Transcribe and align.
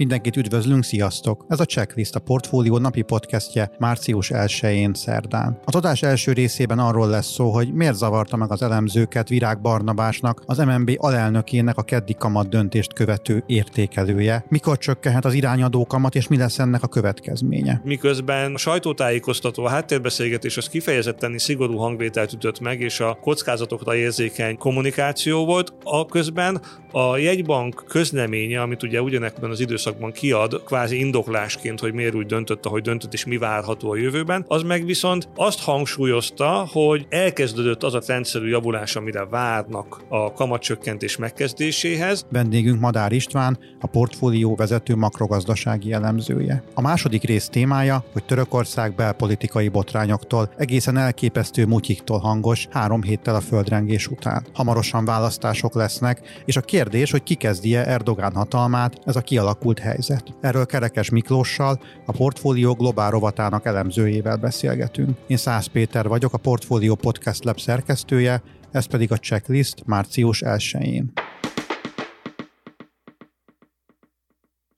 Mindenkit 0.00 0.36
üdvözlünk, 0.36 0.84
sziasztok! 0.84 1.44
Ez 1.48 1.60
a 1.60 1.64
Checklist 1.64 2.14
a 2.14 2.20
Portfólió 2.20 2.78
napi 2.78 3.02
podcastje 3.02 3.70
március 3.78 4.30
1-én 4.34 4.94
szerdán. 4.94 5.60
A 5.64 5.76
adás 5.76 6.02
első 6.02 6.32
részében 6.32 6.78
arról 6.78 7.08
lesz 7.08 7.32
szó, 7.32 7.50
hogy 7.50 7.72
miért 7.72 7.94
zavarta 7.94 8.36
meg 8.36 8.52
az 8.52 8.62
elemzőket 8.62 9.28
Virág 9.28 9.60
Barnabásnak, 9.60 10.42
az 10.46 10.58
MNB 10.58 10.90
alelnökének 10.96 11.76
a 11.76 11.82
keddi 11.82 12.14
kamat 12.14 12.48
döntést 12.48 12.92
követő 12.92 13.42
értékelője, 13.46 14.44
mikor 14.48 14.78
csökkenhet 14.78 15.24
az 15.24 15.34
irányadó 15.34 15.86
kamat, 15.86 16.14
és 16.14 16.28
mi 16.28 16.36
lesz 16.36 16.58
ennek 16.58 16.82
a 16.82 16.88
következménye. 16.88 17.80
Miközben 17.84 18.54
a 18.54 18.58
sajtótájékoztató, 18.58 19.64
a 19.64 19.68
háttérbeszélgetés 19.68 20.56
az 20.56 20.68
kifejezetten 20.68 21.38
szigorú 21.38 21.76
hangvételt 21.76 22.32
ütött 22.32 22.60
meg, 22.60 22.80
és 22.80 23.00
a 23.00 23.18
kockázatokra 23.20 23.94
érzékeny 23.94 24.56
kommunikáció 24.56 25.44
volt, 25.44 25.72
a 25.84 26.06
közben 26.06 26.60
a 26.92 27.16
jegybank 27.16 27.84
közleménye, 27.88 28.60
amit 28.60 28.82
ugye 28.82 29.02
ugyanekben 29.02 29.50
az 29.50 29.60
időszakban 29.60 29.88
időszakban 29.90 30.12
kiad, 30.12 30.62
kvázi 30.64 30.98
indoklásként, 30.98 31.80
hogy 31.80 31.92
miért 31.92 32.14
úgy 32.14 32.26
döntött, 32.26 32.66
ahogy 32.66 32.82
döntött, 32.82 33.12
és 33.12 33.24
mi 33.24 33.36
várható 33.36 33.90
a 33.90 33.96
jövőben, 33.96 34.44
az 34.48 34.62
meg 34.62 34.84
viszont 34.84 35.28
azt 35.36 35.60
hangsúlyozta, 35.60 36.68
hogy 36.72 37.06
elkezdődött 37.08 37.82
az 37.82 37.94
a 37.94 38.00
rendszerű 38.06 38.48
javulás, 38.48 38.96
amire 38.96 39.24
várnak 39.24 40.02
a 40.08 40.32
kamatcsökkentés 40.32 41.16
megkezdéséhez. 41.16 42.26
Vendégünk 42.30 42.80
Madár 42.80 43.12
István, 43.12 43.58
a 43.80 43.86
portfólió 43.86 44.54
vezető 44.54 44.96
makrogazdasági 44.96 45.92
elemzője. 45.92 46.62
A 46.74 46.80
második 46.80 47.22
rész 47.22 47.48
témája, 47.48 48.04
hogy 48.12 48.24
Törökország 48.24 48.94
belpolitikai 48.94 49.68
botrányoktól 49.68 50.50
egészen 50.56 50.96
elképesztő 50.96 51.66
mutyiktól 51.66 52.18
hangos 52.18 52.68
három 52.70 53.02
héttel 53.02 53.34
a 53.34 53.40
földrengés 53.40 54.06
után. 54.06 54.46
Hamarosan 54.52 55.04
választások 55.04 55.74
lesznek, 55.74 56.42
és 56.44 56.56
a 56.56 56.60
kérdés, 56.60 57.10
hogy 57.10 57.22
ki 57.22 57.34
kezdje 57.34 57.86
Erdogán 57.86 58.34
hatalmát, 58.34 58.98
ez 59.04 59.16
a 59.16 59.20
kialakult 59.20 59.78
helyzet. 59.80 60.24
Erről 60.40 60.66
Kerekes 60.66 61.10
Miklóssal, 61.10 61.80
a 62.06 62.12
Portfólió 62.12 62.72
Globál 62.72 63.10
rovatának 63.10 63.66
elemzőjével 63.66 64.36
beszélgetünk. 64.36 65.18
Én 65.26 65.36
Szász 65.36 65.66
Péter 65.66 66.08
vagyok, 66.08 66.32
a 66.32 66.38
Portfólió 66.38 66.94
Podcast 66.94 67.44
Lab 67.44 67.58
szerkesztője, 67.60 68.42
ez 68.72 68.86
pedig 68.86 69.12
a 69.12 69.16
checklist 69.16 69.86
március 69.86 70.42
1-én. 70.44 71.12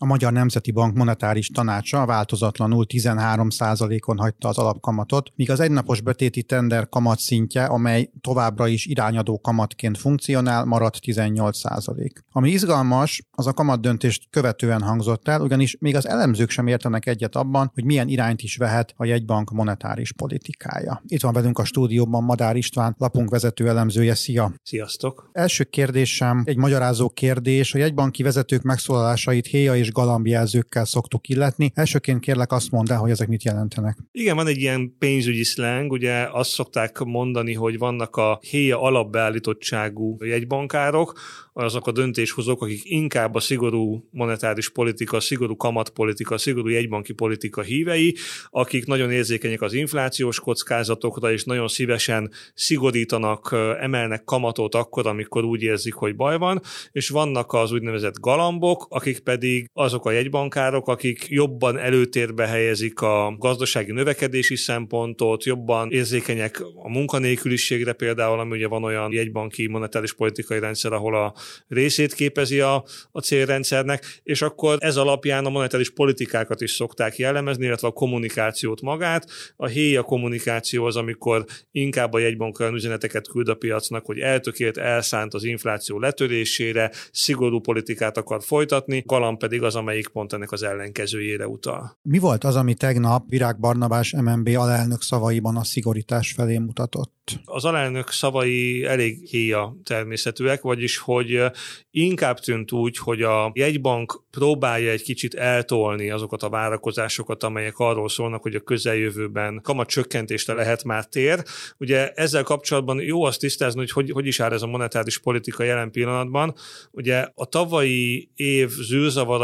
A 0.02 0.04
Magyar 0.04 0.32
Nemzeti 0.32 0.70
Bank 0.70 0.96
monetáris 0.96 1.48
tanácsa 1.48 2.06
változatlanul 2.06 2.86
13%-on 2.88 4.18
hagyta 4.18 4.48
az 4.48 4.58
alapkamatot, 4.58 5.30
míg 5.34 5.50
az 5.50 5.60
egynapos 5.60 6.00
betéti 6.00 6.42
tender 6.42 6.88
kamatszintje, 6.88 7.64
amely 7.64 8.10
továbbra 8.20 8.66
is 8.66 8.86
irányadó 8.86 9.40
kamatként 9.40 9.98
funkcionál, 9.98 10.64
maradt 10.64 10.98
18%. 11.06 12.10
Ami 12.30 12.50
izgalmas, 12.50 13.22
az 13.30 13.46
a 13.46 13.52
kamatdöntést 13.52 14.26
követően 14.30 14.82
hangzott 14.82 15.28
el, 15.28 15.40
ugyanis 15.40 15.76
még 15.80 15.96
az 15.96 16.08
elemzők 16.08 16.50
sem 16.50 16.66
értenek 16.66 17.06
egyet 17.06 17.36
abban, 17.36 17.70
hogy 17.74 17.84
milyen 17.84 18.08
irányt 18.08 18.42
is 18.42 18.56
vehet 18.56 18.94
a 18.96 19.04
jegybank 19.04 19.50
monetáris 19.50 20.12
politikája. 20.12 21.02
Itt 21.06 21.22
van 21.22 21.32
velünk 21.32 21.58
a 21.58 21.64
stúdióban 21.64 22.24
Madár 22.24 22.56
István, 22.56 22.94
lapunk 22.98 23.30
vezető 23.30 23.68
elemzője. 23.68 24.14
Szia! 24.14 24.52
Sziasztok! 24.62 25.30
Első 25.32 25.64
kérdésem, 25.64 26.42
egy 26.44 26.56
magyarázó 26.56 27.08
kérdés. 27.08 27.74
A 27.74 27.78
jegybanki 27.78 28.22
vezetők 28.22 28.62
megszólalásait 28.62 29.46
héja 29.46 29.76
és 29.76 29.90
galambjelzőkkel 29.92 30.84
szoktuk 30.84 31.28
illetni. 31.28 31.72
Elsőként 31.74 32.20
kérlek 32.20 32.52
azt 32.52 32.70
mondd 32.70 32.92
el, 32.92 32.98
hogy 32.98 33.10
ezek 33.10 33.28
mit 33.28 33.42
jelentenek. 33.42 33.98
Igen, 34.12 34.36
van 34.36 34.46
egy 34.46 34.60
ilyen 34.60 34.94
pénzügyi 34.98 35.44
szleng, 35.44 35.92
ugye 35.92 36.28
azt 36.32 36.50
szokták 36.50 36.98
mondani, 36.98 37.54
hogy 37.54 37.78
vannak 37.78 38.16
a 38.16 38.38
héja 38.42 38.80
alapbeállítottságú 38.80 40.16
jegybankárok, 40.24 41.20
azok 41.52 41.86
a 41.86 41.92
döntéshozók, 41.92 42.62
akik 42.62 42.80
inkább 42.84 43.34
a 43.34 43.40
szigorú 43.40 44.08
monetáris 44.10 44.70
politika, 44.70 45.20
szigorú 45.20 45.56
kamatpolitika, 45.56 46.38
szigorú 46.38 46.68
jegybanki 46.68 47.12
politika 47.12 47.62
hívei, 47.62 48.16
akik 48.50 48.86
nagyon 48.86 49.10
érzékenyek 49.10 49.62
az 49.62 49.72
inflációs 49.72 50.40
kockázatokra, 50.40 51.32
és 51.32 51.44
nagyon 51.44 51.68
szívesen 51.68 52.30
szigorítanak, 52.54 53.54
emelnek 53.80 54.24
kamatot 54.24 54.74
akkor, 54.74 55.06
amikor 55.06 55.44
úgy 55.44 55.62
érzik, 55.62 55.94
hogy 55.94 56.16
baj 56.16 56.38
van, 56.38 56.60
és 56.92 57.08
vannak 57.08 57.52
az 57.52 57.72
úgynevezett 57.72 58.20
galambok, 58.20 58.86
akik 58.88 59.20
pedig 59.20 59.70
azok 59.82 60.06
a 60.06 60.10
jegybankárok, 60.10 60.88
akik 60.88 61.26
jobban 61.28 61.78
előtérbe 61.78 62.46
helyezik 62.46 63.00
a 63.00 63.36
gazdasági 63.38 63.92
növekedési 63.92 64.56
szempontot, 64.56 65.44
jobban 65.44 65.90
érzékenyek 65.90 66.62
a 66.74 66.88
munkanélküliségre 66.88 67.92
például, 67.92 68.38
ami 68.38 68.56
ugye 68.56 68.68
van 68.68 68.84
olyan 68.84 69.12
jegybanki 69.12 69.66
monetáris 69.66 70.14
politikai 70.14 70.58
rendszer, 70.58 70.92
ahol 70.92 71.14
a 71.14 71.34
részét 71.68 72.14
képezi 72.14 72.60
a, 72.60 72.84
a 73.12 73.20
célrendszernek, 73.20 74.20
és 74.22 74.42
akkor 74.42 74.76
ez 74.80 74.96
alapján 74.96 75.46
a 75.46 75.50
monetáris 75.50 75.90
politikákat 75.90 76.60
is 76.60 76.70
szokták 76.70 77.16
jellemezni, 77.16 77.64
illetve 77.64 77.88
a 77.88 77.92
kommunikációt 77.92 78.80
magát. 78.80 79.26
A 79.56 79.66
héja 79.66 80.02
kommunikáció 80.02 80.84
az, 80.84 80.96
amikor 80.96 81.44
inkább 81.70 82.12
a 82.12 82.18
jegybank 82.18 82.60
olyan 82.60 82.74
üzeneteket 82.74 83.28
küld 83.28 83.48
a 83.48 83.54
piacnak, 83.54 84.06
hogy 84.06 84.18
eltökélt, 84.18 84.76
elszánt 84.76 85.34
az 85.34 85.44
infláció 85.44 85.98
letörésére, 85.98 86.90
szigorú 87.12 87.60
politikát 87.60 88.16
akar 88.16 88.42
folytatni, 88.42 89.02
galam 89.06 89.36
pedig 89.36 89.62
az, 89.62 89.71
amelyik 89.74 90.08
pont 90.08 90.32
ennek 90.32 90.52
az 90.52 90.62
ellenkezőjére 90.62 91.46
utal. 91.48 91.98
Mi 92.02 92.18
volt 92.18 92.44
az, 92.44 92.56
ami 92.56 92.74
tegnap 92.74 93.24
Virág 93.28 93.58
Barnabás 93.58 94.12
MNB 94.12 94.48
alelnök 94.48 95.02
szavaiban 95.02 95.56
a 95.56 95.64
szigorítás 95.64 96.32
felé 96.32 96.58
mutatott? 96.58 97.40
Az 97.44 97.64
alelnök 97.64 98.10
szavai 98.10 98.84
elég 98.84 99.26
héja 99.28 99.76
természetűek, 99.84 100.62
vagyis 100.62 100.98
hogy 100.98 101.42
inkább 101.90 102.38
tűnt 102.38 102.72
úgy, 102.72 102.98
hogy 102.98 103.22
a 103.22 103.50
jegybank 103.54 104.22
próbálja 104.30 104.90
egy 104.90 105.02
kicsit 105.02 105.34
eltolni 105.34 106.10
azokat 106.10 106.42
a 106.42 106.48
várakozásokat, 106.48 107.42
amelyek 107.42 107.78
arról 107.78 108.08
szólnak, 108.08 108.42
hogy 108.42 108.54
a 108.54 108.60
közeljövőben 108.60 109.60
kamat 109.62 109.88
csökkentésre 109.88 110.54
lehet 110.54 110.84
már 110.84 111.06
tér. 111.06 111.42
Ugye 111.78 112.10
ezzel 112.10 112.42
kapcsolatban 112.42 113.00
jó 113.00 113.24
azt 113.24 113.40
tisztázni, 113.40 113.80
hogy, 113.80 113.90
hogy 113.90 114.10
hogy 114.10 114.26
is 114.26 114.40
áll 114.40 114.52
ez 114.52 114.62
a 114.62 114.66
monetáris 114.66 115.18
politika 115.18 115.62
jelen 115.62 115.90
pillanatban. 115.90 116.54
Ugye 116.90 117.28
a 117.34 117.44
tavalyi 117.44 118.30
év 118.34 118.68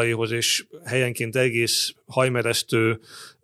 zűrzavaraihoz 0.08 0.30
és 0.30 0.66
helyenként 0.84 1.36
egész 1.36 1.94
hajmeresztő 2.06 3.00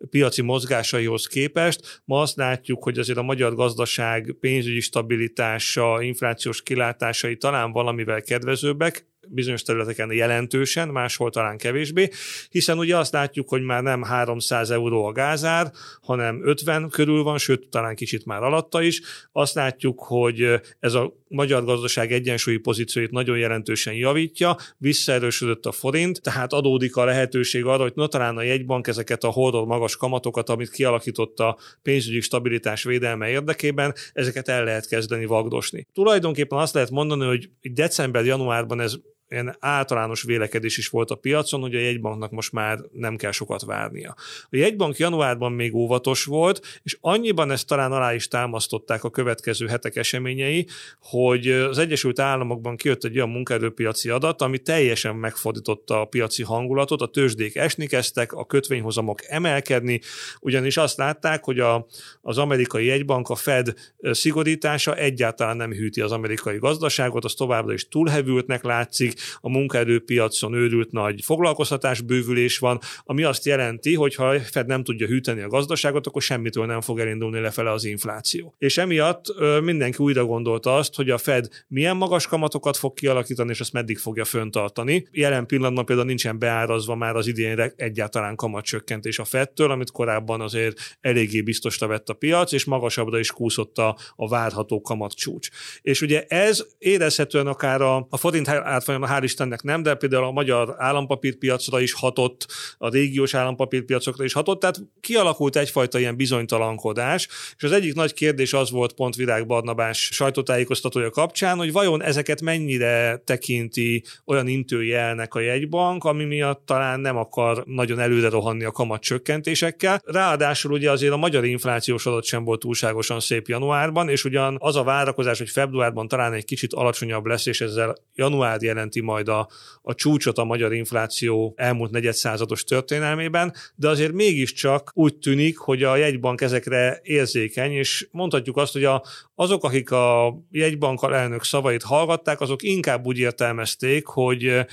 piaci 0.09 0.41
mozgásaihoz 0.41 1.27
képest. 1.27 2.01
Ma 2.05 2.21
azt 2.21 2.35
látjuk, 2.35 2.83
hogy 2.83 2.99
azért 2.99 3.17
a 3.17 3.23
magyar 3.23 3.55
gazdaság 3.55 4.35
pénzügyi 4.39 4.79
stabilitása, 4.79 6.01
inflációs 6.01 6.61
kilátásai 6.61 7.37
talán 7.37 7.71
valamivel 7.71 8.21
kedvezőbbek, 8.21 9.05
bizonyos 9.29 9.61
területeken 9.61 10.13
jelentősen, 10.13 10.87
máshol 10.87 11.29
talán 11.29 11.57
kevésbé, 11.57 12.09
hiszen 12.49 12.77
ugye 12.77 12.97
azt 12.97 13.13
látjuk, 13.13 13.49
hogy 13.49 13.61
már 13.61 13.83
nem 13.83 14.03
300 14.03 14.69
euró 14.69 15.05
a 15.05 15.11
gázár, 15.11 15.71
hanem 16.01 16.41
50 16.43 16.89
körül 16.89 17.23
van, 17.23 17.37
sőt, 17.37 17.69
talán 17.69 17.95
kicsit 17.95 18.25
már 18.25 18.43
alatta 18.43 18.81
is. 18.81 19.01
Azt 19.31 19.53
látjuk, 19.53 19.99
hogy 20.03 20.61
ez 20.79 20.93
a 20.93 21.13
magyar 21.27 21.63
gazdaság 21.63 22.11
egyensúlyi 22.11 22.57
pozícióit 22.57 23.11
nagyon 23.11 23.37
jelentősen 23.37 23.93
javítja, 23.93 24.57
visszaerősödött 24.77 25.65
a 25.65 25.71
forint, 25.71 26.21
tehát 26.21 26.53
adódik 26.53 26.95
a 26.95 27.03
lehetőség 27.03 27.65
arra, 27.65 27.83
hogy 27.83 27.95
na 27.95 28.07
talán 28.07 28.37
a 28.37 28.41
jegybank 28.41 28.87
ezeket 28.87 29.23
a 29.23 29.29
horror 29.29 29.65
magas 29.65 29.95
kamatokat, 29.95 30.49
amit 30.49 30.69
kialakított 30.69 31.39
a 31.39 31.57
pénzügyi 31.81 32.19
stabilitás 32.19 32.83
védelme 32.83 33.29
érdekében, 33.29 33.93
ezeket 34.13 34.47
el 34.47 34.63
lehet 34.63 34.87
kezdeni 34.87 35.25
vagdosni. 35.25 35.87
Tulajdonképpen 35.93 36.57
azt 36.57 36.73
lehet 36.73 36.89
mondani, 36.89 37.25
hogy 37.25 37.49
december-januárban 37.61 38.79
ez 38.81 38.95
ilyen 39.35 39.55
általános 39.59 40.23
vélekedés 40.23 40.77
is 40.77 40.87
volt 40.87 41.11
a 41.11 41.15
piacon, 41.15 41.61
hogy 41.61 41.75
a 41.75 41.79
jegybanknak 41.79 42.31
most 42.31 42.51
már 42.51 42.79
nem 42.91 43.15
kell 43.15 43.31
sokat 43.31 43.61
várnia. 43.61 44.15
A 44.49 44.55
jegybank 44.55 44.97
januárban 44.97 45.51
még 45.51 45.75
óvatos 45.75 46.23
volt, 46.23 46.79
és 46.83 46.97
annyiban 47.01 47.51
ezt 47.51 47.67
talán 47.67 47.91
alá 47.91 48.13
is 48.13 48.27
támasztották 48.27 49.03
a 49.03 49.09
következő 49.09 49.67
hetek 49.67 49.95
eseményei, 49.95 50.67
hogy 50.99 51.47
az 51.47 51.77
Egyesült 51.77 52.19
Államokban 52.19 52.75
kijött 52.75 53.03
egy 53.03 53.15
olyan 53.15 53.29
munkaerőpiaci 53.29 54.09
adat, 54.09 54.41
ami 54.41 54.57
teljesen 54.57 55.15
megfordította 55.15 56.01
a 56.01 56.05
piaci 56.05 56.43
hangulatot, 56.43 57.01
a 57.01 57.07
tőzsdék 57.07 57.55
esni 57.55 57.87
kezdtek, 57.87 58.33
a 58.33 58.45
kötvényhozamok 58.45 59.19
emelkedni, 59.27 60.01
ugyanis 60.39 60.77
azt 60.77 60.97
látták, 60.97 61.43
hogy 61.43 61.59
a, 61.59 61.85
az 62.21 62.37
amerikai 62.37 62.85
jegybank, 62.85 63.29
a 63.29 63.35
Fed 63.35 63.73
szigorítása 64.01 64.95
egyáltalán 64.95 65.57
nem 65.57 65.71
hűti 65.71 66.01
az 66.01 66.11
amerikai 66.11 66.57
gazdaságot, 66.57 67.25
az 67.25 67.33
továbbra 67.33 67.73
is 67.73 67.87
túlhevültnek 67.87 68.63
látszik, 68.63 69.13
a 69.39 69.49
munkaerőpiacon 69.49 70.53
őrült 70.53 70.91
nagy 70.91 71.21
foglalkoztatás 71.23 72.01
bővülés 72.01 72.57
van, 72.57 72.79
ami 73.03 73.23
azt 73.23 73.45
jelenti, 73.45 73.93
hogy 73.95 74.15
ha 74.15 74.39
Fed 74.39 74.67
nem 74.67 74.83
tudja 74.83 75.07
hűteni 75.07 75.41
a 75.41 75.47
gazdaságot, 75.47 76.07
akkor 76.07 76.21
semmitől 76.21 76.65
nem 76.65 76.81
fog 76.81 76.99
elindulni 76.99 77.39
lefele 77.39 77.71
az 77.71 77.83
infláció. 77.85 78.55
És 78.57 78.77
emiatt 78.77 79.25
mindenki 79.63 80.03
újra 80.03 80.25
gondolta 80.25 80.75
azt, 80.75 80.95
hogy 80.95 81.09
a 81.09 81.17
Fed 81.17 81.47
milyen 81.67 81.97
magas 81.97 82.27
kamatokat 82.27 82.77
fog 82.77 82.93
kialakítani, 82.93 83.49
és 83.49 83.59
azt 83.59 83.73
meddig 83.73 83.97
fogja 83.97 84.25
föntartani. 84.25 85.07
Jelen 85.11 85.45
pillanatban 85.45 85.85
például 85.85 86.07
nincsen 86.07 86.39
beárazva 86.39 86.95
már 86.95 87.15
az 87.15 87.27
idénre 87.27 87.73
egyáltalán 87.75 88.35
kamatcsökkentés 88.35 89.19
a 89.19 89.25
Fedtől, 89.25 89.71
amit 89.71 89.91
korábban 89.91 90.41
azért 90.41 90.97
eléggé 91.01 91.41
biztosra 91.41 91.87
vett 91.87 92.09
a 92.09 92.13
piac, 92.13 92.51
és 92.51 92.65
magasabbra 92.65 93.19
is 93.19 93.31
kúszott 93.31 93.77
a, 93.77 93.97
a 94.15 94.27
várható 94.27 94.81
kamatcsúcs. 94.81 95.49
És 95.81 96.01
ugye 96.01 96.23
ez 96.27 96.65
érezhetően 96.77 97.47
akár 97.47 97.81
a, 97.81 98.07
a 98.09 98.17
forint 98.17 98.47
átfolyam, 98.47 99.01
hál' 99.07 99.23
Istennek 99.23 99.61
nem, 99.61 99.83
de 99.83 99.95
például 99.95 100.23
a 100.23 100.31
magyar 100.31 100.75
állampapírpiacra 100.77 101.79
is 101.79 101.93
hatott, 101.93 102.47
a 102.77 102.89
régiós 102.89 103.33
állampapírpiacokra 103.33 104.23
is 104.23 104.33
hatott, 104.33 104.59
tehát 104.59 104.81
kialakult 104.99 105.55
egyfajta 105.55 105.99
ilyen 105.99 106.15
bizonytalankodás, 106.15 107.27
és 107.57 107.63
az 107.63 107.71
egyik 107.71 107.93
nagy 107.93 108.13
kérdés 108.13 108.53
az 108.53 108.71
volt 108.71 108.93
pont 108.93 109.15
Virág 109.15 109.45
Barnabás 109.47 110.09
sajtótájékoztatója 110.11 111.09
kapcsán, 111.09 111.57
hogy 111.57 111.71
vajon 111.71 112.03
ezeket 112.03 112.41
mennyire 112.41 113.21
tekinti 113.23 114.03
olyan 114.25 114.47
intőjelnek 114.47 115.33
a 115.33 115.39
jegybank, 115.39 116.03
ami 116.03 116.23
miatt 116.23 116.65
talán 116.65 116.99
nem 116.99 117.17
akar 117.17 117.63
nagyon 117.65 117.99
előre 117.99 118.29
rohanni 118.29 118.63
a 118.63 118.71
kamat 118.71 119.01
csökkentésekkel. 119.01 120.01
Ráadásul 120.05 120.71
ugye 120.71 120.91
azért 120.91 121.13
a 121.13 121.17
magyar 121.17 121.45
inflációs 121.45 122.05
adat 122.05 122.23
sem 122.23 122.43
volt 122.43 122.59
túlságosan 122.59 123.19
szép 123.19 123.47
januárban, 123.47 124.09
és 124.09 124.23
ugyan 124.23 124.55
az 124.59 124.75
a 124.75 124.83
várakozás, 124.83 125.37
hogy 125.37 125.49
februárban 125.49 126.07
talán 126.07 126.33
egy 126.33 126.45
kicsit 126.45 126.73
alacsonyabb 126.73 127.25
lesz, 127.25 127.45
és 127.45 127.61
ezzel 127.61 127.95
január 128.15 128.57
jelenti 128.95 129.01
majd 129.01 129.27
a, 129.27 129.49
a 129.81 129.93
csúcsot 129.93 130.37
a 130.37 130.43
magyar 130.43 130.73
infláció 130.73 131.53
elmúlt 131.57 131.91
negyedszázados 131.91 132.63
történelmében, 132.63 133.53
de 133.75 133.89
azért 133.89 134.13
mégiscsak 134.13 134.91
úgy 134.93 135.17
tűnik, 135.17 135.57
hogy 135.57 135.83
a 135.83 135.95
jegybank 135.95 136.41
ezekre 136.41 136.99
érzékeny, 137.03 137.71
és 137.71 138.07
mondhatjuk 138.11 138.57
azt, 138.57 138.73
hogy 138.73 138.83
a, 138.83 139.03
azok, 139.35 139.63
akik 139.63 139.91
a 139.91 140.35
jegybank 140.51 140.99
elnök 141.03 141.43
szavait 141.43 141.83
hallgatták, 141.83 142.41
azok 142.41 142.63
inkább 142.63 143.05
úgy 143.05 143.17
értelmezték, 143.17 144.05
hogy 144.05 144.65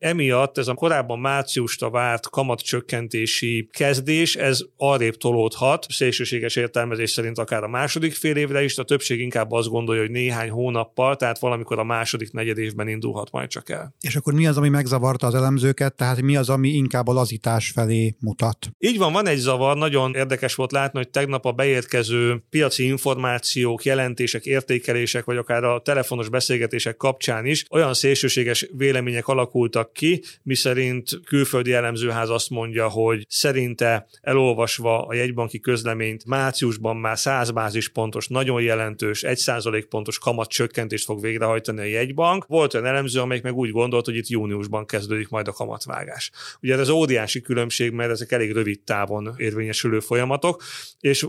Emiatt 0.00 0.58
ez 0.58 0.68
a 0.68 0.74
korábban 0.74 1.18
márciusra 1.18 1.90
várt 1.90 2.30
kamatcsökkentési 2.30 3.68
kezdés, 3.72 4.36
ez 4.36 4.60
arrébb 4.76 5.16
tolódhat, 5.16 5.86
szélsőséges 5.88 6.56
értelmezés 6.56 7.10
szerint 7.10 7.38
akár 7.38 7.62
a 7.62 7.68
második 7.68 8.14
fél 8.14 8.36
évre 8.36 8.62
is, 8.62 8.74
de 8.74 8.82
a 8.82 8.84
többség 8.84 9.20
inkább 9.20 9.52
azt 9.52 9.68
gondolja, 9.68 10.00
hogy 10.00 10.10
néhány 10.10 10.50
hónappal, 10.50 11.16
tehát 11.16 11.38
valamikor 11.38 11.78
a 11.78 11.84
második 11.84 12.32
negyed 12.32 12.58
évben 12.58 12.88
indulhat 12.88 13.30
majd 13.30 13.48
csak 13.48 13.70
el. 13.70 13.94
És 14.00 14.16
akkor 14.16 14.32
mi 14.32 14.46
az, 14.46 14.56
ami 14.56 14.68
megzavarta 14.68 15.26
az 15.26 15.34
elemzőket, 15.34 15.94
tehát 15.94 16.20
mi 16.20 16.36
az, 16.36 16.48
ami 16.48 16.68
inkább 16.68 17.08
a 17.08 17.12
lazítás 17.12 17.70
felé 17.70 18.14
mutat? 18.20 18.68
Így 18.78 18.98
van, 18.98 19.12
van 19.12 19.26
egy 19.26 19.38
zavar, 19.38 19.76
nagyon 19.76 20.14
érdekes 20.14 20.54
volt 20.54 20.72
látni, 20.72 20.98
hogy 20.98 21.10
tegnap 21.10 21.44
a 21.44 21.52
beérkező 21.52 22.42
piaci 22.50 22.84
információk, 22.84 23.84
jelentések, 23.84 24.44
értékelések, 24.44 25.24
vagy 25.24 25.36
akár 25.36 25.64
a 25.64 25.80
telefonos 25.80 26.28
beszélgetések 26.28 26.96
kapcsán 26.96 27.46
is 27.46 27.64
olyan 27.70 27.94
szélsőséges 27.94 28.68
vélemények 28.76 29.28
alakultak 29.28 29.89
ki, 29.92 30.22
miszerint 30.42 31.20
külföldi 31.24 31.72
elemzőház 31.72 32.28
azt 32.28 32.50
mondja, 32.50 32.88
hogy 32.88 33.24
szerinte 33.28 34.06
elolvasva 34.20 35.06
a 35.06 35.14
jegybanki 35.14 35.60
közleményt 35.60 36.24
márciusban 36.24 36.96
már 36.96 37.18
100 37.18 37.50
bázispontos, 37.50 38.28
nagyon 38.28 38.62
jelentős, 38.62 39.22
1 39.22 39.86
pontos 39.88 40.18
kamat 40.18 40.48
csökkentést 40.48 41.04
fog 41.04 41.20
végrehajtani 41.20 41.80
a 41.80 41.84
jegybank. 41.84 42.46
Volt 42.46 42.74
olyan 42.74 42.86
elemző, 42.86 43.20
amelyik 43.20 43.42
meg 43.42 43.54
úgy 43.54 43.70
gondolt, 43.70 44.04
hogy 44.04 44.16
itt 44.16 44.28
júniusban 44.28 44.86
kezdődik 44.86 45.28
majd 45.28 45.48
a 45.48 45.52
kamatvágás. 45.52 46.30
Ugye 46.62 46.78
ez 46.78 46.88
óriási 46.88 47.40
különbség, 47.40 47.92
mert 47.92 48.10
ezek 48.10 48.32
elég 48.32 48.52
rövid 48.52 48.80
távon 48.80 49.34
érvényesülő 49.36 50.00
folyamatok, 50.00 50.62
és 51.00 51.26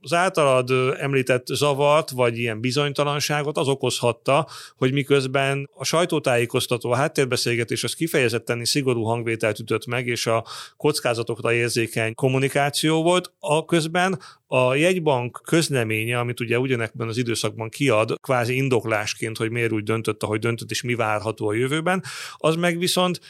az 0.00 0.12
általad 0.12 0.70
említett 0.98 1.46
zavart, 1.46 2.10
vagy 2.10 2.38
ilyen 2.38 2.60
bizonytalanságot 2.60 3.58
az 3.58 3.68
okozhatta, 3.68 4.48
hogy 4.76 4.92
miközben 4.92 5.70
a 5.74 5.84
sajtótájékoztató, 5.84 6.90
a 6.90 6.96
háttérbeszélgetés 6.96 7.84
az 7.92 7.98
kifejezetten 7.98 8.64
szigorú 8.64 9.02
hangvételt 9.02 9.58
ütött 9.58 9.86
meg, 9.86 10.06
és 10.06 10.26
a 10.26 10.44
kockázatokra 10.76 11.52
érzékeny 11.52 12.14
kommunikáció 12.14 13.02
volt, 13.02 13.32
a 13.38 13.64
közben 13.64 14.18
a 14.46 14.74
jegybank 14.74 15.40
közleménye, 15.44 16.18
amit 16.18 16.40
ugye 16.40 16.58
ugyanekben 16.58 17.08
az 17.08 17.16
időszakban 17.16 17.68
kiad, 17.68 18.14
kvázi 18.20 18.56
indoklásként, 18.56 19.36
hogy 19.36 19.50
miért 19.50 19.72
úgy 19.72 19.82
döntött, 19.82 20.22
ahogy 20.22 20.38
döntött, 20.40 20.70
és 20.70 20.82
mi 20.82 20.94
várható 20.94 21.48
a 21.48 21.54
jövőben, 21.54 22.02
az 22.36 22.56
meg 22.56 22.78
viszont 22.78 23.20